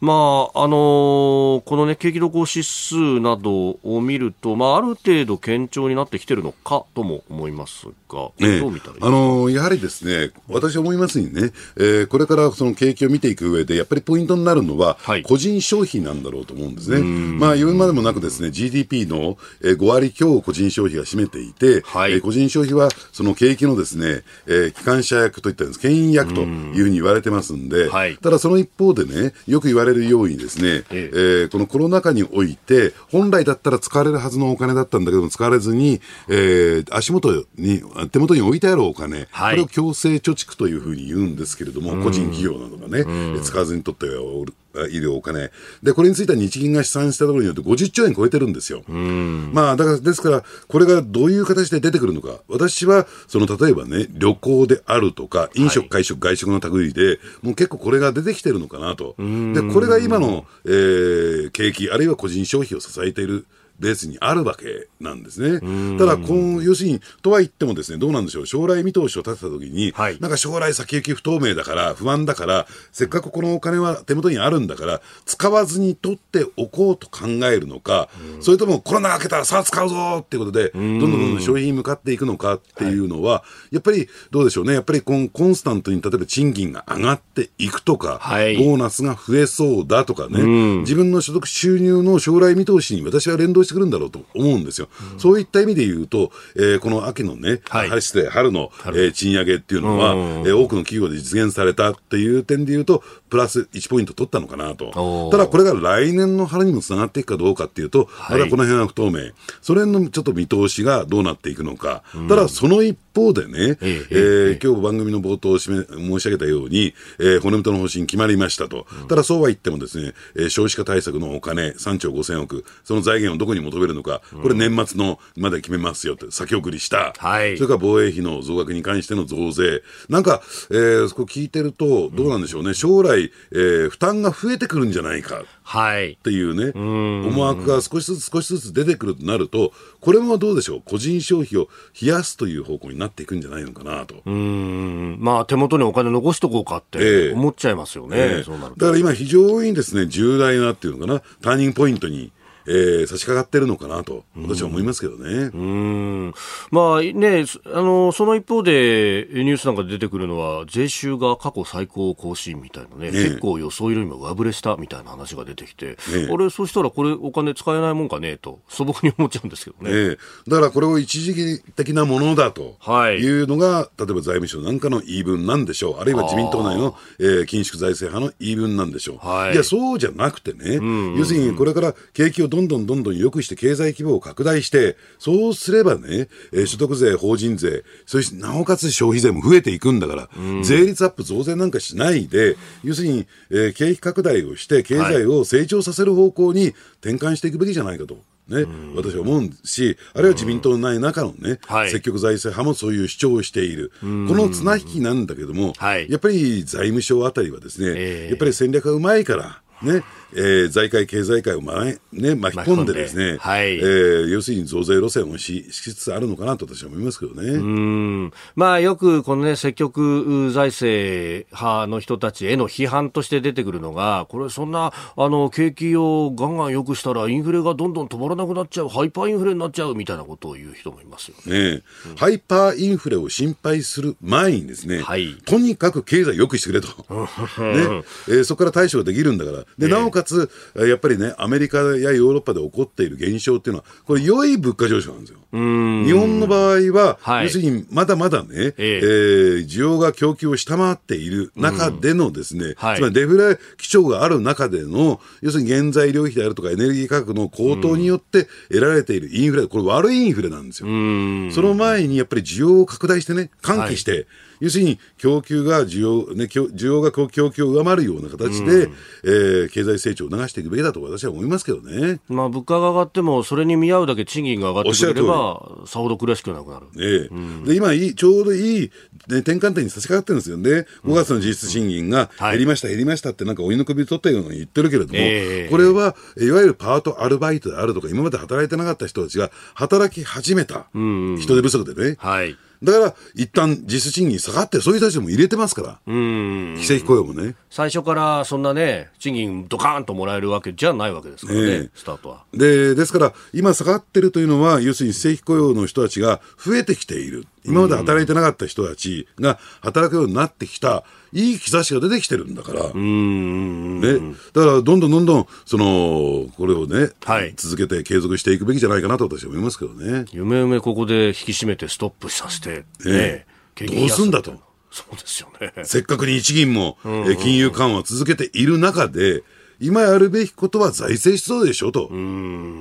[0.00, 17.00] まあ、あのー、このね、景気動向指数などを見ると、まあ、ある程度堅調になってきてるのかとも思いますが、ね、どう見たらいいあのー、やはりですね、私思いますにね、えー、これからその景気を見ていく上で、やっぱりポイントになるのは、個人消費なんだろうと思うんですね。
[17.00, 31.16] まあ、言うまでもなくですね、GDP の5割強を個人消費が占めていて、はい、えー、個人消費はその景気のですね、えー、機関車役といったんです、牽引役というふうに言われてますんで、はい、ただその一方でね、よく言われるようにですね、ええ。
[31.46, 43.04] ー、このコロナ禍において、本来だったら使われるはずのお金だったんだけども、使われずに、えー、足元に、手元に置いてあるお金、はい、これを強制貯蓄というふうに言うんですけれども、個人企業などがね、
[43.42, 44.54] 使わずに取っておる。
[44.90, 45.50] いるお金。
[45.82, 48.82] で、これについては日銀が試算したところによって50兆円超えてるんですよ。
[48.88, 52.40] まあ、だから、ですから、これがどういう形で出てくるのか。
[52.48, 59.14] 私は、その、例えばね、旅行であるとか、飲食、会食、外食の類で、もう結構これが出てきてるのかなと。
[59.18, 63.46] で、これが今の、えー、景気、あるいは個人消費を支えている。
[63.80, 65.60] ベースにあるわけなんですね。
[65.98, 78.08] ただこの、要するに、とは言ってもですね、どうなんでしょう、将来見通しを立てたときに、はい、なんか将来先行き不透明だから、不安だから、せっかくこのお金は手元にあるんだから、使わずに取っておこうと考えるのか、
[78.40, 81.00] それともコロナ明けたらさあ使うぞっていうことで、どん。
[81.00, 90.42] どんどんどん消費に向かっていくのかっていうのは、はい、やっぱりどうでしょうね、やっぱりコンコンスタントに例えば賃金が上がっていくとか、はい、ボーナスが増えそうだとかね、
[90.80, 94.88] 自分の所得収入の将来見通しに私は連動してくるんだろうと思うんですよ。
[95.14, 105.30] うん、そういった意味で言うと、えー、この秋のね、はい、失礼、春の、えー、賃上げっていうのは、えー、多くの企業で実現されたっていう点で言うと、プラス1ポイント取ったのかなと。
[105.30, 109.30] ただこれが来年の春にもつながっていくかどうかっていうと、まだこの辺は不透明。
[109.62, 112.02] それのちょっと見通しがどうなっていくのか。
[112.28, 115.84] ただその一方でね、ええー、今日番組の冒頭申
[116.20, 118.86] し上げたように、えー、骨太の方針決まりましたと。
[119.08, 127.14] ただそうは言ってもですね、えー、少子化対策のお金3兆5000億、その財源をどこに求めるのか、これ年末のまで決めますよって先送りした。
[127.16, 129.82] はい、それから防衛費の増額に関しての増税。
[130.08, 132.74] なんか、えー、そこ聞いてると、どうなんでしょうね。
[132.74, 135.42] 将来、えー、負担が増えてくるんじゃないか。
[135.62, 136.12] はい。
[136.12, 140.82] っていうね、思惑が少しずつ少しずつ出てくるとなると、これもどうでしょう。
[140.84, 141.68] 個人消費を
[142.00, 144.22] 冷やすという方向になっていくんじゃないのかなと。
[144.24, 145.16] うん。
[145.20, 148.16] まあ、手元にお金残しとこうかって思っちゃいますよね。
[148.18, 152.32] えー、そうなるだから今非常にですね、重大なっていうのかな、ターニングポイントに
[152.66, 155.50] えー、差し掛かってるのかなと、私は思いますけどね。
[155.52, 156.34] うん。
[156.70, 170.10] まあね、あの、その一方で、ニュースなんか出てくるのは、税収が過去最高更新みたいなね、ね結構予想よりも上振れしたみたいな話が出てきて、ね、あれ、そしたらこれお金使えないもんかねと、素朴に思っちゃうんですけどね。
[170.10, 172.76] ねだからこれを一時的なものだと
[173.10, 179.26] いうのが、はい、例えば財務省なんかの言い分なんでしょう、あるいは自民党内の、えー、緊縮財政派の言い分なんでしょう。
[179.26, 198.18] はい、いや、そうじゃなくてね、うんうんうん、要するにこれから景気をどんどんどんどん良くして経済規模を拡大して、そうすればね、えー、所得税、法人税、そしてなおかつ消費税も増えていくんだから、うん、税率アップ増税なんかしないで、要するに、えー、景気拡大をして、経済を成長させる方向に転換していくべきじゃないかと。
[198.50, 210.02] ね、私は思うし、あるいは自民党のない中のね、積極財政派もそういう主張をしている、この綱引きなんだけども、やっぱり財務省あたりはですね、やっぱり戦略がうまいから、ね、
[210.32, 211.98] えー、財界、経済界を、まね、
[212.34, 217.50] 巻き込んでですね、はい、えー、要するに増税路線をししつつあるのかなと私は思いますけどね。
[217.50, 231.50] うんまあ、よくこのね、積極財政派の人たちへの批判として出てくるのが、これそんな、あの、景気をガンガン良くしたらインフレがどんどん止まらなくなっちゃう、ハイパーインフレになっちゃうみたいなことを言う人もいますよね。
[231.50, 236.88] ねうん、ハイパーインフレを心配する前にですね、はい、とにかく経済良くしてくれと。
[236.88, 239.64] ねえー、そこから対処ができるんだから。
[239.78, 245.40] で、なおかつ、やっぱりね、アメリカやヨーロッパで起こっている現象っていうのは、これ、良い物価上昇なんですよ。
[245.52, 249.00] 日本の場合は、はい、要するにまだまだね、ええ。
[249.00, 260.86] ー、需要が供給を下回っている中でのですね、うんはい、つまりデフレ基調がある中での、要するに原材料費であるとかエネルギー価格の高騰によって得られているインフレ、これ悪いインフレなんですよ。
[260.86, 264.26] その前にやっぱり需要を拡大してね、喚起して、はい
[264.60, 268.94] 要するに供給が需要、ね、需要が供給を上回るような形で、うん、
[269.24, 272.20] えー、経済成長を促していくべきだと私は思いますけどね。
[272.28, 276.86] まあ、物価が上がっても、それに見合うだけ賃金が上がってくれれば、さほど苦しくなくなる。
[276.98, 277.28] ええ。
[277.28, 278.90] うん、で今いい、ちょうどいい、
[279.28, 280.86] ね、転換点に差し掛かってるんですよね。
[281.04, 292.16] 5月の実質賃金が減りました、減りましたって、なんかお湯の首取ったように言ってるけれども、えー、これはいわゆるパート、アルバイトであるとか、今まで働いてなかった人たちが働き始めた、人手不足でね。
[292.18, 297.54] はいだから、一旦実質賃金下がって、そういう人たちも入れてますから、うん非正規雇用もね。
[297.68, 302.44] 最初からそんなね、賃金ドカーンともらえるわけじゃないわけですからね、ねスタートは。
[302.54, 307.46] で、ですから、今下がってるというのは、要するに非正規雇用の人たちが増えてきている。
[307.64, 311.04] 今まで働いてなかった人たちが働くようになってきた。
[311.32, 320.24] いい兆しが出てきてるんだから、ね、だからどんどんどんどんそのこれをね、はい、続けて継続していくべきじゃないかなと私は思いますけどね。
[320.32, 324.52] 夢夢ここで引き締めてストップさせて、ね、どうすんだと。
[324.90, 325.72] そうですよね。
[325.84, 329.44] せっかくに日銀も、う金融緩和を続けている中で、
[329.80, 332.10] 今やるべきことは財政出動でしょと。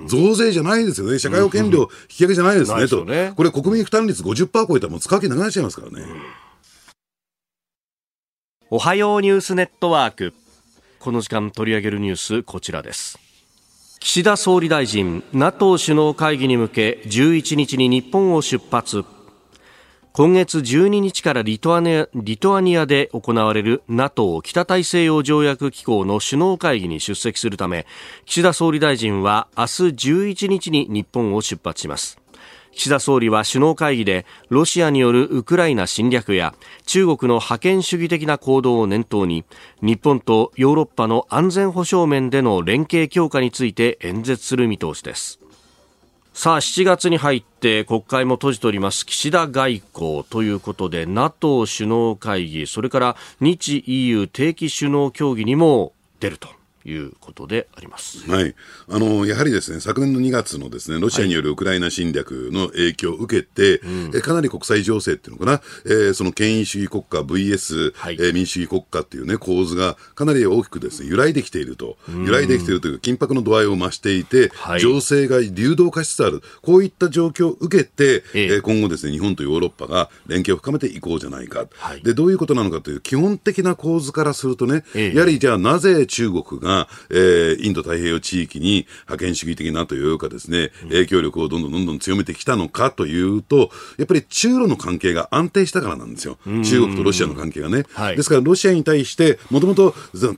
[0.07, 1.17] 増税じゃないですよね。
[1.17, 3.05] 社会保険料引き上げじゃないですね、と。
[3.35, 6.05] これ国民負担率50%超えたらもう使う気なくなっちゃいますからね。
[8.71, 10.35] おはようニュースネットワーク。
[10.99, 13.17] この時間取り上げるニュースこちらです。
[13.99, 19.05] 岸田総理大臣 NATO 首脳会議に向け11日に日本を出発。
[20.13, 27.87] 今月12日からリトアニアリトアニアで行われる NATO 北大西洋条約機構の首脳会議に出席するため
[28.27, 32.19] 岸田総理大臣は明日11日に日本を出発します。
[32.71, 36.53] 岸田総理は首脳会議でロシアによるウクライナ侵略や
[36.85, 39.45] 中国の覇権主義的な行動を念頭に
[39.81, 45.39] 日本とヨーロッパの安全保障面での連携強化について演説する見通しです。
[46.33, 56.58] さあ7月に入って国会も閉じております岸田外交ということで NATO 首脳会議それから日 EU 定期首脳協議にも出ると。
[56.85, 58.55] いうことであります、はい、
[58.89, 71.97] あのやはりですね昨年の2月のですねロシアによるウクライナ侵略の影響を受けて、はい、えかなり国際情勢っていうのかな、えー、その権威主義国家 VS、はい、えー、民主主義国家っていうね構図がかなり大きくですね揺らいできていると。
[72.09, 76.41] 揺らいできているという緊迫の度合いを増していて、はい、情勢が流動化しつつある。
[76.61, 86.68] こういった状況を受けて、えー、今後ですね日本とヨーロッパが連携を深めていこうじゃないか、はい、でどういうことなのかという基本的な構図からするとね、えー、やはりじゃあなぜ中国が、
[87.09, 96.37] えー、インド太平洋地域に覇権主義的なというかですね、影響力をどんどんどんどん強めてきたのかというと、やっぱり中ロの関係が安定したからなんですよ。
[96.45, 97.85] 中国とロシアの関係がね。
[97.93, 99.95] はい、ですからロシアに対して、もともと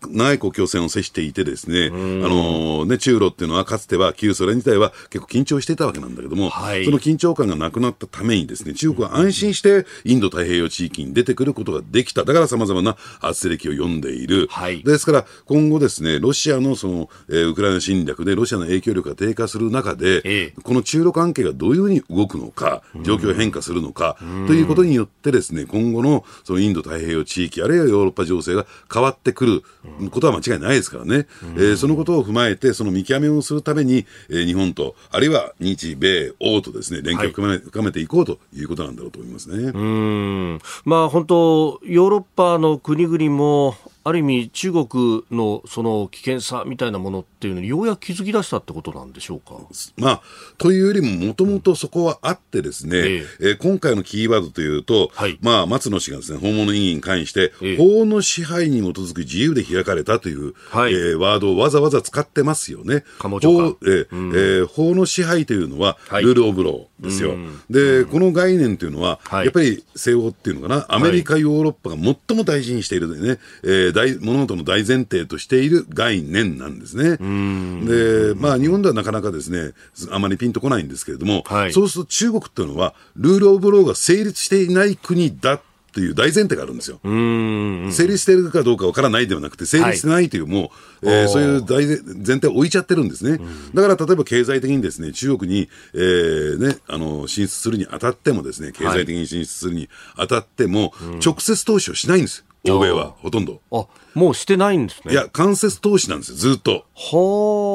[0.10, 12.24] 長い国境線を接していてですね、あのね、中ロっていうのはかつては旧ソ連自体は結構緊張していたわけなんだけども、はい、その緊張感がなくなったためにですね、中国は安心してインド太平洋地域に出てくることができた。
[12.24, 14.48] だから様々な圧力を読んでいる。
[14.50, 29.64] はい、ですから今後ですね、ロシアのその、えー、ウクライナ侵略でロシアの影響力が低下する中で、ええ、この中ロ関係がどういうふうに動くのか、状況変化するのか、ということによってですね、今後のそのインド太平洋地域、あるいはヨーロッパ情勢が変わってくる
[30.12, 39.72] ことは間違いないですからね、えー、そのことを踏まえて、その見極めをするために、えー、日本と、あるいは日米欧とですね、連携を深めはい、深めていこうということなんだろうと思いますね。
[39.74, 40.60] うん。
[40.86, 49.56] まあ、本当、ヨーロッパの国々もある意味、中国のその危険さみたいなものっていうのにようやく気づき出したってことなんでしょうか？
[49.98, 50.22] まあ、
[50.58, 63.04] というよりも、もともとそこはあってですね、えー、えー、今回のキーワードというと、はい、まあ、松野氏がですね、訪問の委員に関して、えー、法の支配に基づく自由で開かれたという、はい、えー、ワードをわざわざ使ってますよね。
[63.20, 67.36] 法,、えーうん、えー、法の支配というのは、ルール・オブ・ローですよ。
[67.70, 77.18] で、この概念というのは、やっぱり西欧っていうのかな、アメリカ、ヨーロッパが最も大事にしているね、えー大物事の大前提としている概念なんですね。
[77.18, 79.74] で、まあ、日本ではなかなかですね、
[80.12, 85.60] あまりピンとこないんですけれども、はい、そうすると中国っていうのは、ルール・オブ・ローが成立していない国だ
[85.94, 87.00] という大前提があるんですよ。
[87.04, 90.72] 成立しているかどうかわからないではなくて、成立してないという、も
[91.02, 93.40] う、はい、えー、そういう大前提を置いちゃってるんですね。
[93.74, 102.46] だから例えば経済的にですね、中国に、えー、ね、あの、進出するにあたってもですね、経済的に進出するにあたっても、直接投資をしないんです。
[102.70, 103.62] 欧米はほとんど。
[103.72, 105.14] あもうしてないんですね。
[105.14, 106.86] いや、間接投資なんですよ、ずっと。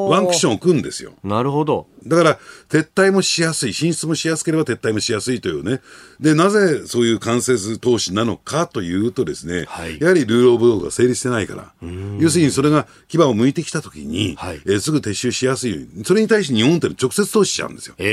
[0.09, 1.13] ワンクッション置くんですよ。
[1.23, 1.87] なるほど。
[2.05, 5.81] だから、撤退もしやすい、進出もしやすければ撤退もしやすいというね。
[6.19, 11.73] で、なぜそういう間接投資なのかというとですね、はい、やはり rule of law が成立してないから。
[12.19, 17.95] 要するにそれが牙を剥いてきたときに、はい、えー、すぐ撤収しやすいように、それに対して日本って直接投資しちゃうんですよ。
[17.97, 18.03] え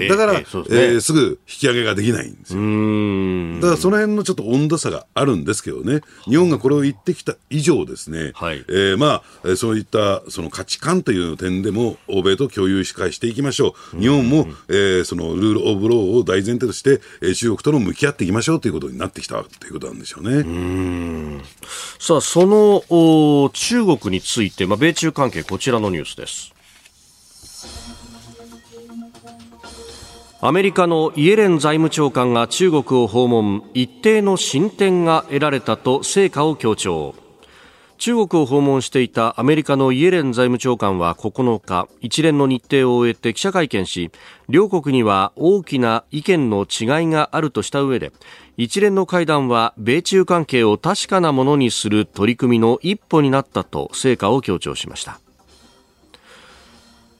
[0.00, 3.60] ー、えー、だから、えー、ね、えー、すぐ引き上げができないんですよ。
[3.60, 13.98] だからその辺のちょっと温度差があるんですけどね、日本がこれを言ってきた以上ですね、はい、えー、まあ、そういったその価値観という点でも、欧米と共有し返していきましょう。
[13.98, 20.40] 日本も、えー、その rule of law を大前提として、えー、中国との向き合っていきましょうということになってきたということなんでしょうね。
[20.40, 21.42] う
[21.98, 26.52] さあ、そのお中国について、まあ、米中関係、こちらのニュースです。
[30.42, 37.14] アメリカのイエレン財務長官が中国を訪問一定の進展が得られたと成果を強調
[38.00, 44.10] 中国を訪問していたアメリカのイエレン財務長官は9日一連の日程を終えて記者会見し
[44.48, 48.10] 両国には大きな意見の違いがあるとした上で
[48.56, 55.20] 一連の会談は米中関係を確かなものにする取り組みの一歩になったと成果を強調しました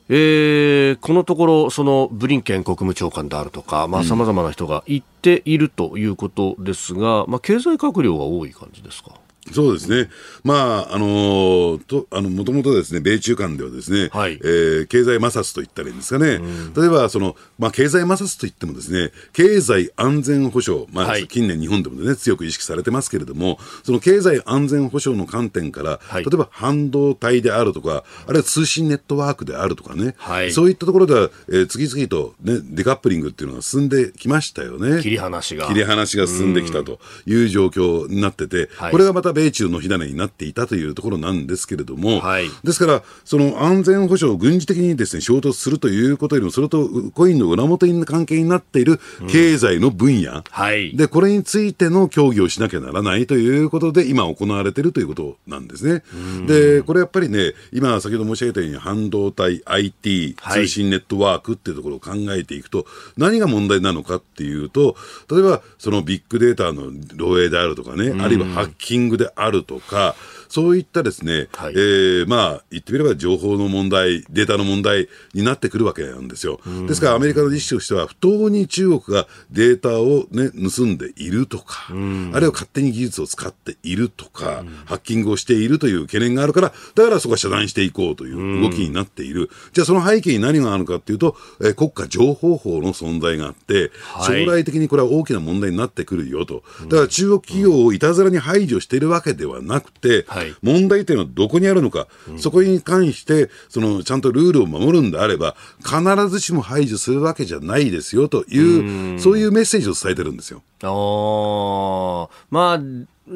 [0.09, 9.13] えー、このところ、そのブリンケン国務長官であるとか、さまざ、まな人が言っているということですが、まあ、経済閣僚が多い感じですか？
[9.53, 10.11] そうですね、
[10.45, 30.15] まあ、あのとあのもともとですね、米中間ではですね、はい、えー、経済摩擦と言ったらいいんですかね、うん、例えばその、まあ、経済摩擦といってもですね、経済安全保障、まあ、はい、近年日本でもね、強く意識されてますけれども、その経済安全保障の観点から、はい、例えば半導体であるとか、あるいは通信ネットワークであるとかね、
[30.53, 35.03] そういったところでは、えー、次々と、ね、デカップリングっていうのが進んできましたよね。
[35.03, 35.67] 切り離しが。
[35.67, 49.01] 切り離しが進んできたという状況になってて、これがまた米中の火種になっていたというところなんですけれども、はい、ですから、その安全保障、軍事的にです、ね、衝突するということよりも、それとコインの裏表に関係になっている
[49.31, 56.03] 経済の分野、うんはい、でこれについての協議をしなきゃならないということで、今行われているということなんですね。
[56.47, 64.97] で、これやっぱりね、今、先ほど申し上げたように、半導体、IT、通信ネットワークっていうところを考えていくと、何が問題なのかっていうと、
[65.31, 70.17] 例えば、そのビッグデータの漏洩であるとかね、あるいはハッキングであるとか、
[70.51, 76.61] そういったですね、はい、えー、まあ、言ってみれば情報の問題、データの問題になってくるわけなんですよ。
[76.89, 89.51] ですから、アメリカの意思としては、不当に中国がデータをね、盗んでいるとか、あるいは勝手に技術を使っているとか、ハッキングをしているという懸念があるから、だからそこは遮断していこうという動きになっている。
[89.73, 93.93] じゃあ、その背景に何があるかっていうと、えー、国家情報法の存在があって、
[94.27, 96.65] 将来的にこれは大きな問題になってくるよと。
[96.89, 110.63] だから中国企業をいたずらに排除しているわけではなくて、はい、問題点はどこにあるのか、うん、そこに関してそのちゃんとルールを守るんであれば必ずしも排除するわけじゃないですよという、そういうメッセージを伝えてるんですよ。
[110.83, 112.81] あまあ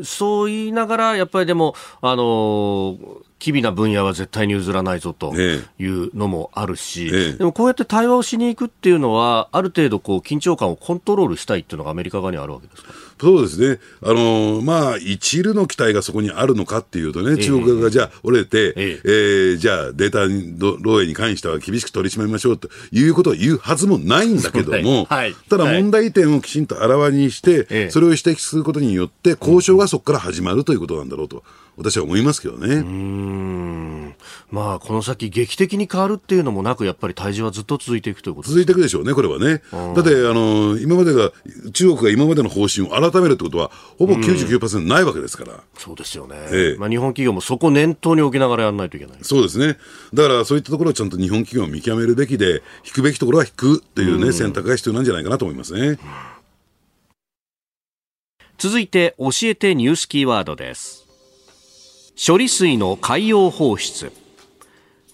[0.02, 2.98] そう言いながら、やっぱりでも、あの
[3.38, 12.92] 機微な分野は絶対に譲らないぞというのもあるし、ええ、でもこうやって対話をしに行くっていうのは、ある程度こう緊張感をコントロールしたいっていうのがアメリカ側にあるわけですか？
[13.24, 19.08] そうですね、あのまあ、一縷の期待がそこにあるのかっていうとね、中国側がじゃあ折れて、ええ。
[19.54, 31.44] ー、じゃあデータ漏洩に関しては厳しく取り締まりましょうということを言うはずもないんだけども、はい、ただ問題点をきちんとあらわにして、それを指摘することによって、交渉がそこから始まるということなんだろうと。
[31.76, 32.74] 私は思いますけどね。
[32.76, 34.14] うん
[34.50, 39.62] まあ、この先、劇的に変わるっていうのもなく、やっぱり退治はずっと続いていくということ続いていくでしょうね、これはね。
[39.72, 41.32] だってあの、今までが、
[41.72, 45.60] 中国が今までの方針を改めるってことは、ほぼ99%ないわけですから。
[45.76, 49.78] そうですよね、ええ、まあ、日本企業もそこを念頭に置きながらやらないといけないそうですね、
[50.12, 55.98] だからそういったところをちゃんと日本企業を見極めるべきで、引くべきところは引くというね、選択が必要なんじゃないかなと思いますね。
[58.58, 61.03] 続いて、教えてニュースキーワードです。
[62.16, 64.12] 処理水の海洋放出。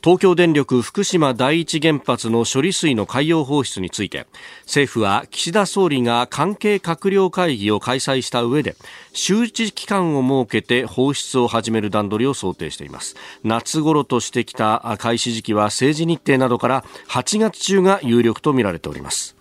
[0.02, 4.26] 東京電力福島第一原発の処理水の海洋放出について
[4.64, 8.76] 政府は岸田総理が関係閣僚会議を開催した上で
[9.12, 13.16] 周知期間を設けて放出を始める段取りを想定しています。
[13.44, 19.36] 夏頃としてきた開始時期は政治日程などから8月中が有力とみられております。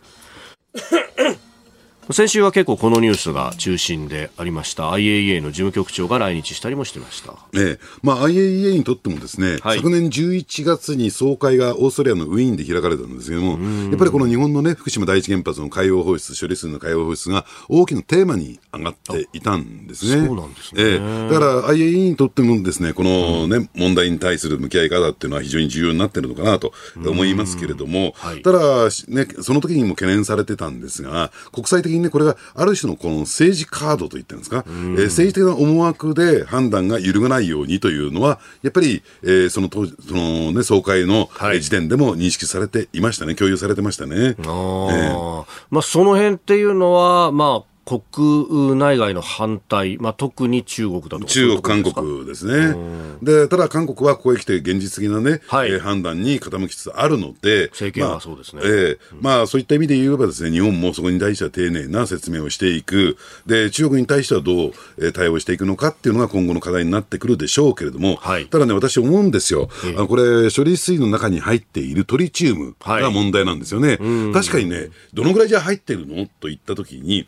[2.12, 4.90] 先週は結構このニュースが中心でありました。
[4.90, 7.80] IAEA の事務局長が来日したりもしてました、ええ。
[8.02, 20.26] まあ、IAEA にとってもですね、はい、昨年11月に総会がオーストラリアのウィーンで開かれたんですけども、やっぱりこの日本の、ね、福島第一原発の海洋放出、処理水の海洋放出が大きなテーマに上がっていたんですね。
[20.26, 26.74] そうなんですね、ええ、だから IAEA にとってもですねこのね、うん、問題に対する向き合い方っていうのは非常に重要になっているのかなと
[27.06, 41.30] 思いますけれども、はい、ただ、ね、その時にも懸念されてたんですが、国際的にね、これがある種のこの政治カードといってるんですか、えー、政治的な思惑で判断が揺るがないようにというのは、やっぱり、えー、その当時その、ね、総会の
[41.60, 44.36] 時点でも認識されていましたね、共有されてましたね。
[44.40, 51.26] あえー、まあ、その辺っていうのは、まあ、国内外の反対、まあ、特に中国だと。
[51.26, 52.76] 中国、韓国ですね、
[53.24, 63.18] でただ韓国はここへ来て現実的なね、はい、えー、判断に傾きつつあるので、政権はそうですね、まあ、えーまあ、そういった意味で言えばです、ね、日本もそこに対しては丁寧な説明をしていく、
[63.48, 73.98] で中国に対してはどう、えー、対応していくのかっていうのが今後の課題になってくるでしょうけれども、はい、ただね、私、思うんですよ、えー、これ、処理水の中に入っているトリチウムが問題なんですよね。
[74.00, 76.28] はい、確かにね、どのぐらいじゃ入ってるの？
[76.40, 77.28] といったときに、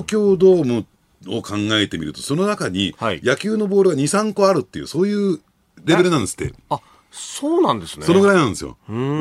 [0.00, 0.86] 東京ドーム
[1.36, 5.40] を考えてみると、その中に野球のボールが2、3個あるっていう、そういう
[5.84, 6.54] レベルなんですって。
[6.70, 6.80] あ
[7.10, 8.06] そうなんですね。
[8.06, 8.76] そのぐらいなんですよ。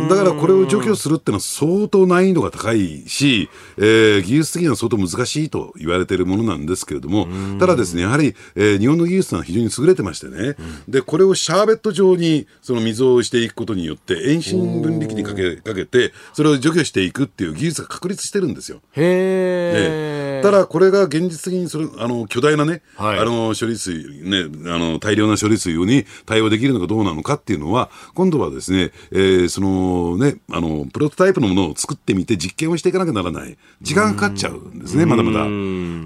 [0.09, 7.27] だからこれを除去するっていうのは相当難易度が高いし、えー、技術的には相当難しいと言われているものなんですけれども、
[7.59, 10.55] ただですね、やはり、えー、日本の技術は非常に優れてましてね、
[10.87, 18.81] で、これをシャーベット状にその水をしていくことによって、遠心分離機にかけかけて、それを除去していくっていう技術が確立してるんですよ。
[18.93, 20.43] へー。
[20.43, 33.57] ただ、これが現実的にそれあの巨大なね、はい、あの処理水、ね、あの大量な処理水に対応できるのかどうなのかっていうのは、は、今度はですね、えー、そのね、あの、プロトタイプのものを作ってみて実験をしていかなきゃならない。
[33.81, 35.45] 時間かかっちゃうんですね、まだまだ。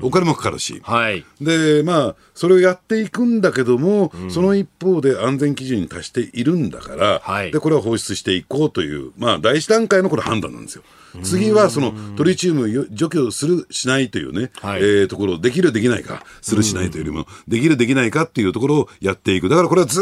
[0.01, 0.81] お金もかかるし。
[0.83, 1.25] はい。
[1.41, 10.83] で、まあ、それをやっていくんだけども、その一方で安全基準に達しているんだから、はい、で、これは放出していこうという、まあ、第一段階のこれ判断なんですよ。
[11.21, 19.49] 次はそのトリチウムを除去する、しないというね、はい、えー、ところ、できる、できないか、する、しないというよりも、できる、できないかっていうところをやっていく。
[19.49, 20.01] だからこれはず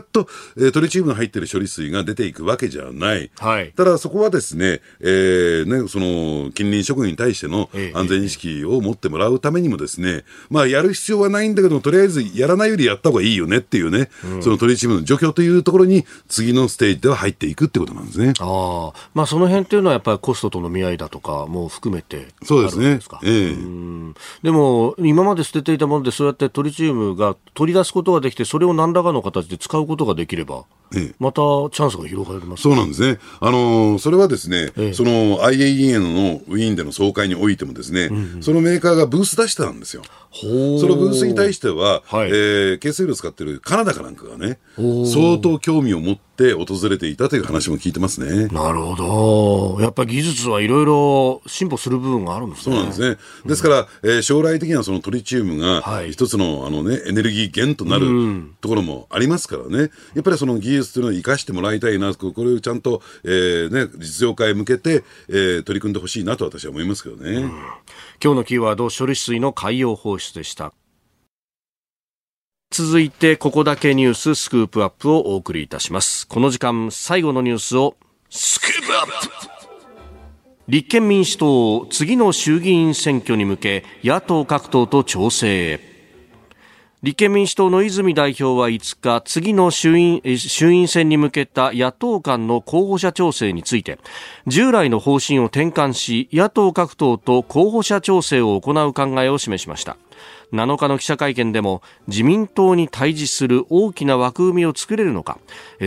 [0.00, 3.30] っと、えー、トリチウムの入ってる処理水が出ていくわけじゃない。
[3.38, 18.32] はい、ただそこはですね、えー、ね、その、近隣職員に対しての安全意識を持ってもらうためにもですね、まあ、やる必要はないんだけどとりあえずやらないよりやった方がいいよねっていうね、うん、そのトリチウムの除去というところに、次のステージでは入っていくってことなんですね。
[18.40, 23.00] ああ、まあ、その辺っていうのはやっぱりコストとの見合いだとかも含めてそうですね。
[23.24, 23.56] ええ。
[24.42, 30.81] でも、今まで捨てていたもので、そうやってトリチウムが取り出すことができて、それを何らかの形で使うことができれば、ええ、
[31.18, 33.18] またチャンスが広がります、そうなんですね。
[33.40, 40.02] あのー、それはですね、ええ、その IAEA のウィーンでの総会においてもですね、うんうん、そのメーカーがブース出してたんですよ。
[40.32, 48.46] そのブースに対しては、はい、えー、軽水炉を使ってるカナダかなんかがね、相当興味を持って訪れていたという話も聞いてますね。
[48.48, 49.82] なるほど。
[49.82, 52.74] やっぱり技術はいろいろ進歩する部分があるんですね。
[52.76, 53.18] そうなんですね。
[53.44, 59.90] ですから、えー、将来的にはそのトリチウムが一つの、あのね、エネルギー源となるところもありますからね。
[60.14, 67.40] やっぱりその技術というのを生かしてもらいたいな、これをちゃんと、えー、ね、実用化へ向けて、えー、取り組んでほしいなと私は思いますけどね。
[68.22, 70.72] 今日のキーワード、処理水の海洋放出でした。
[72.70, 76.26] 続いて、ここだけニューススクープアップをお送りいたします。
[76.26, 77.96] この時間、最後のニュースを
[78.30, 79.52] スクープアップ
[80.68, 85.91] 立憲民主党次の衆議院選挙に向け野党各党と調整へ
[87.02, 93.98] 立憲民主党の泉代表は5日次の衆院衆院選に向けた野党間の候補者調整について
[94.46, 99.96] 従来の方針を転換し野党各党と候補者調整を行う考えを示しました。
[100.52, 105.38] 7日の記者会見でも自民党に対峙する大きな枠組みを作れるのか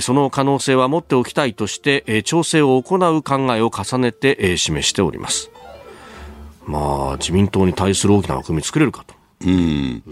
[0.01, 5.49] その可能性は持っておきたいとして調整を行う考えを重ねて示しております。
[6.65, 9.15] まあ自民党に対する大きな枠組み作れるかと。
[9.45, 10.03] うん、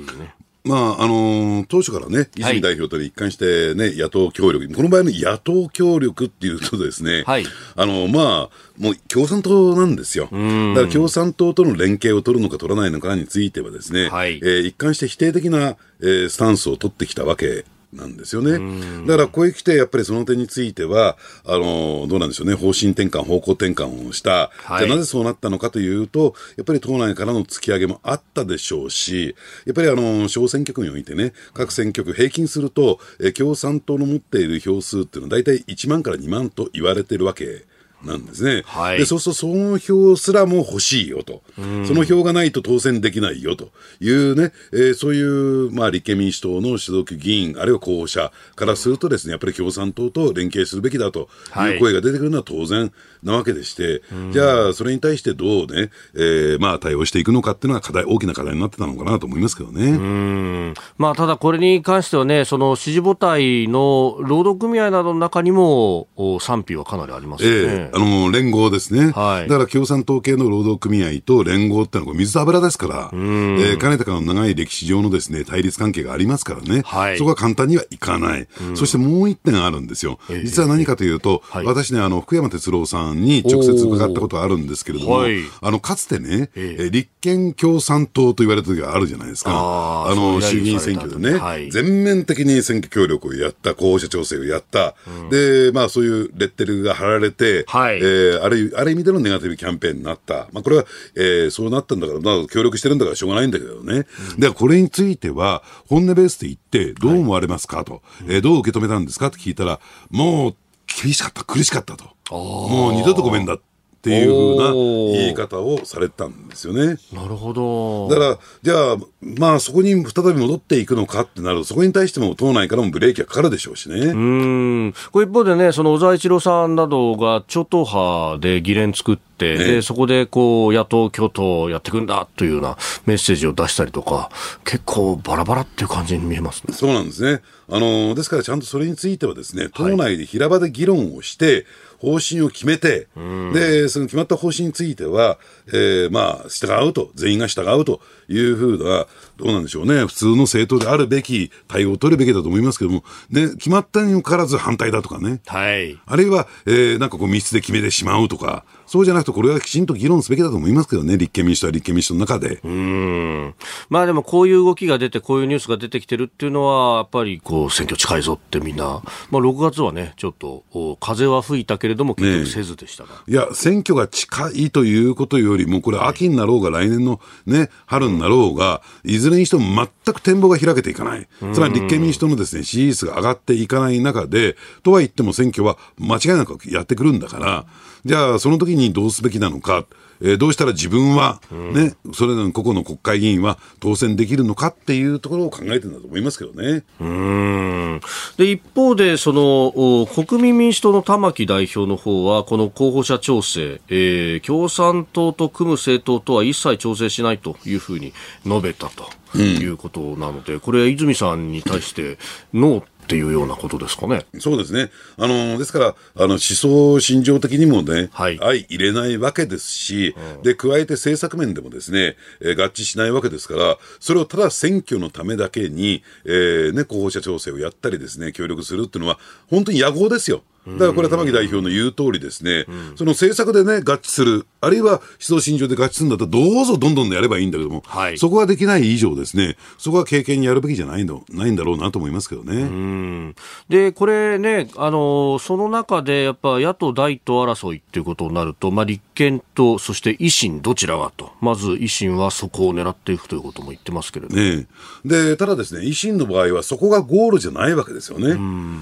[0.63, 7.45] まああのー、当初からね、泉代表と一貫してね、はい、野党協力、この場合の野党協力っていうとですね、はい、
[7.75, 10.25] あのまあ、もう共産党なんですよ。
[10.25, 18.59] だから共産党との連携を取るのか取らないのかについてはですね、はい、えー、一貫して否定的な、えー、スタンスを取ってきたわけなんですよね。
[19.05, 24.51] だから、ここへ来て、やっぱりその点については、あの、どうなんでしょうね、方針転換、方向転換をした。
[24.57, 29.35] はい、じゃあなぜそうなったのかというと、やっぱり党内からの突き上げもあったでしょうし、
[29.65, 37.65] やっぱりあの、小選挙区においてね、各選挙区平均すると、え共産党の持っている票数っていうのは大体1万から2万と言われてるわけ
[38.03, 38.63] なんですね。
[38.65, 41.41] はい、でそうすると、その票すらも欲しいよと、
[41.85, 43.69] その票がないと当選できないよと。
[43.99, 52.91] いうね、えー、そういう、まあ、立憲民主党の所属議員、あるいは候補者からするとですね、やっぱり共産党と連携するべきだという声が出てくるのは当然
[53.23, 59.91] なわけでして、はい、じゃあ、それに対してどうね、えー、まあ、対応していくのかっていうのが課題、大きな課題になってたのかなと思いますけどね。
[59.91, 60.73] うん。
[60.97, 66.07] まあ、ただ、これに関してはね、その支持母体の労働組合などの中にも
[66.41, 67.57] 賛否はかなりありますよね。
[67.57, 85.23] えー、あの連合ですね、はい、だから共産党系の労働組合と連合ってのは水と油ですから、えー、かねてからの長い歴史上のですね対立関係がありますからね、はい、そこは簡単にはいかない、そしてもう一点あるんですよ、実は何かというと、えー、私ね、あの福山哲郎さんに直接伺ったことあるんですけれども、
[85.61, 97.97] あのかつてね、えー、立憲共産党と言われた時があるじゃないですか、あの衆議院選挙でね、はい、全面的に選挙協力をやった、候補者調整をやった、うん、でまあ、そういうレッテルが貼られて、はい。
[97.97, 100.85] えー、あるある意味でのネガティブキャンペーンになった、まあ、これは、
[101.15, 108.01] えー、そうなったんだから、まあ、協力してるんだからしょうがないんだけどね、うん、でこれについては、本音ベースで言って、どう思われますかと、はい、
[108.35, 110.55] えー、どう受け止めたんですかって聞いたら、もう
[111.01, 113.53] 厳しかった、苦しかったと、もう二度とごめんだ。
[113.55, 113.61] っ
[114.03, 116.97] ていうふうな言い方をされたんですよね。
[117.13, 118.09] なるほど。
[118.09, 123.99] だから、じゃあ、まあそこに再び戻っていくのかってなると、そこに対しても党内からもブレーキがかかるでしょうしね。
[124.07, 124.93] うん。
[125.13, 134.29] これ一方でね、その小沢一郎さんなどが超党派で議連作って、ね、で、そこでこう、野党共闘やっていくんだというようなメッセージを出したりとか、
[134.65, 136.73] 結構バラバラっていう感じに見えますね。
[136.73, 137.41] そうなんですね。
[137.69, 141.65] あの、ですからちゃんとそれについてはですね、党内で平場で議論をして、はい
[142.03, 143.07] 方針を決めて、
[143.53, 155.41] で、その決まった方針については、えー、まあ、従うと、全員が従うというふうな、どうなんでしょうね、普通の政党であるべき対応を取るべきだと思いますけども、で、決まったにもかかわらず反対だとかね。
[155.45, 155.97] はい。
[156.05, 162.59] あるいは、えー、なんかこう密室で決めてしまうとか、そうじゃなくて、これはきちんと議論すべきだと思いますけどね、立憲民主党は立憲民主党の中で。
[162.63, 163.55] うん。
[163.89, 170.63] まあでも、こういう動きが出て、こういうニュースが出てきてるっていうのは、やっぱりこう、選挙近いぞってみんな、まあ6月はね、ちょっと、
[170.99, 179.63] 風は吹いたけれども、結局せずでしたが、ね、いや、選挙が近いということよりも、これ、秋になろうが、来年のね、春になろうが、いずれにしても
[180.05, 181.27] 全く展望が開けていかない。
[181.51, 187.65] つまり立憲民主党のですね、支持率が上がっていかない中で、とは言っても選挙は間違いなくやってくるんだから、
[188.05, 189.85] じゃあ、その時にどうすべきなのか。
[190.21, 196.83] えー、どうしたら自分はね、うん、それぞれの個々の国会議員は当選できるのかっていうところを考えてるんだと思いますけどね。
[196.99, 198.01] うん
[198.37, 208.13] で一方でその国民民主党の玉木代表の方はこの候補者調整、えー、共産党と組む政党とは一切調整しないというふうに
[208.45, 209.09] 述べたと。
[209.35, 212.19] いうことなので、これ、泉さんに対して
[212.53, 214.25] ノーっていうようなことですかね。
[214.39, 214.89] そうですね。
[215.17, 230.43] あの、ですから、あの、思想心情的にもね、はい、相入れないわけですし、うん、で、加えて政策面でもですね、えー、合致しないわけですから、それをただ選挙のためだけに、えー、ね、候補者調整をやったりですね、協力するっていうのは、本当に野合ですよ。
[230.67, 243.33] だからこれは玉木代表の言う通りですね、その政策でね、合致する、あるいは思想信条で合致するんだったら、どうぞどんどんでやればいいんだけども、はい、そこができない以上ですね、そこは経験にやるべきじゃないのないんだろうなと思いますけどね。
[243.67, 254.67] で、これね、あの、その中でやっぱ野党第一党争いっていうことになると、まあ、立憲と、そして維新どちらがと、まず維新はそこを狙っていくということも言ってますけれどね。
[255.03, 258.35] で、ただですね、維新の場合はそこがゴールじゃないわけですよね。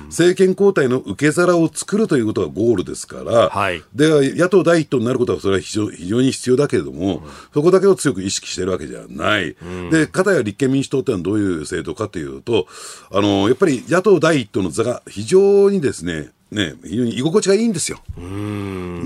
[0.07, 12.67] 政権交代の受け皿を作るということがゴールですから、はい、で野党第一党になることはそれは非常非常に必要だけれども、うん、そこだけを強く意識しているわけじゃない、うん、で片や立憲民主党ってのはどういう政党かというと
[13.11, 17.99] あのやっぱり野党第一党の座が非常にですねね、非常に居心地がいいんですよ。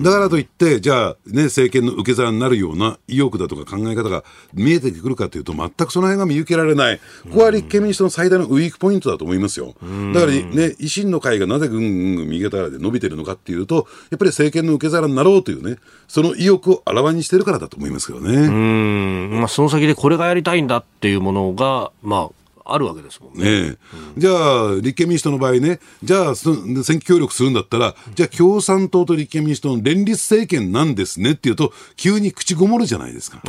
[0.04, 4.24] だからといって、じゃあ、ね、政権の受け皿になるような意欲だとか考え方が
[4.54, 9.76] 見えてくるかというと、全くその辺が見受けられない、ここは立憲民主党の最大のウィークポイントだと思いますよ。
[10.14, 15.78] だからね、維新の会がなぜぐんぐん右肩で伸びてるのかっていうと、やっぱり政権の受け皿になろうというね、
[16.08, 18.36] その意欲をあらわにしてるからだと思いますけどね。
[18.36, 23.44] うんまあ、その先でこれがやりたいんだっていうものが、まあ、あるわけですもんね。
[23.44, 23.78] ね
[24.16, 33.38] うん、じゃあ、立憲民主党の場合ね、じゃあ、選挙協力するんだったら、じゃあ、共産党と立憲民主党の連立政権なんですねっていうと、急に口ごもるじゃないですか。
[33.38, 33.44] ああ、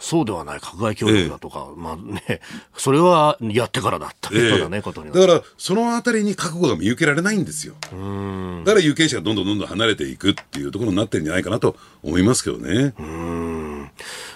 [0.00, 2.40] そうではない、閣外協力だとか、えまあね、
[2.76, 7.74] それはやってからだというようことにだから、そのあたりに覚悟が見受けられないんですよ。
[8.64, 12.94] だから有権者がどんどんどんどん離れていくっていうところになってるんじゃないかなと思いますけどね。
[12.98, 13.90] うん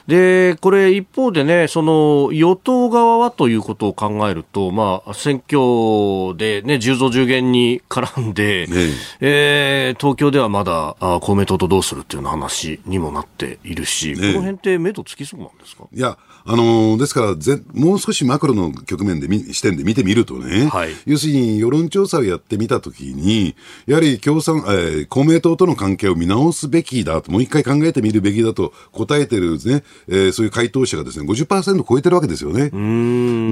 [0.09, 8.75] で、これ一方でね、その与党側はということを考えると、まあ、選挙でね、10増10減に絡んで、ね
[9.21, 9.95] え。
[9.95, 15.85] ー、東京ではまだあ公明党とどうするっていう話にもなっているし、ね、この辺って目とつきそうなんですか？
[15.93, 16.17] いや、
[16.51, 23.55] あのー、ですからぜ、もう少しマクロの局面で視点で見てみるとね、はい、要するに世論調査をやってみたときに、
[23.87, 32.71] やはり共産、えー、公明党との関係を見直すべきだと、もう一回考えてみるべきだと答えてるね、えー、そういう回答者がですね、50%超えてるわけですよね。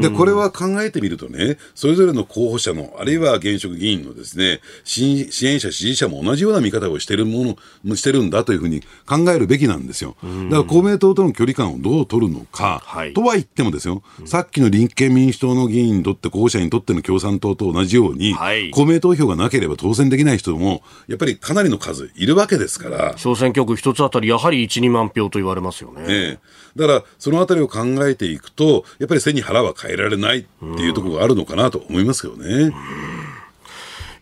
[0.00, 10.16] で、これは考えてみるとね、それぞれの候補者の、あるいは現職議員のですね、支援者、支持者も同じような見方をしてるもの、してるんだというふうに考えるべきなんですよ。
[10.22, 23.14] だから公明党との距離感をどう取るのか、はい、とは言ってもですよ、さっきの立憲民主党の議員にとって、候補者にとっての共産党と同じように、はい、公明投票がなければ当選できない人も、やっぱりかなりの数いるわけですから。
[23.16, 26.06] 小選挙区一つあたり、やはり1、2万票と言われますよね。
[26.06, 26.38] ね
[26.76, 32.72] だから、そのあたりを考えていくと、やっぱり背に腹は変えられないっていうところがあるのかなと思いますけどね。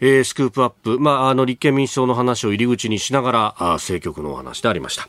[0.00, 5.08] えー、スクープアップ、まあ、あの立憲民主党の話を入り口にしながらあ政局のお話でありました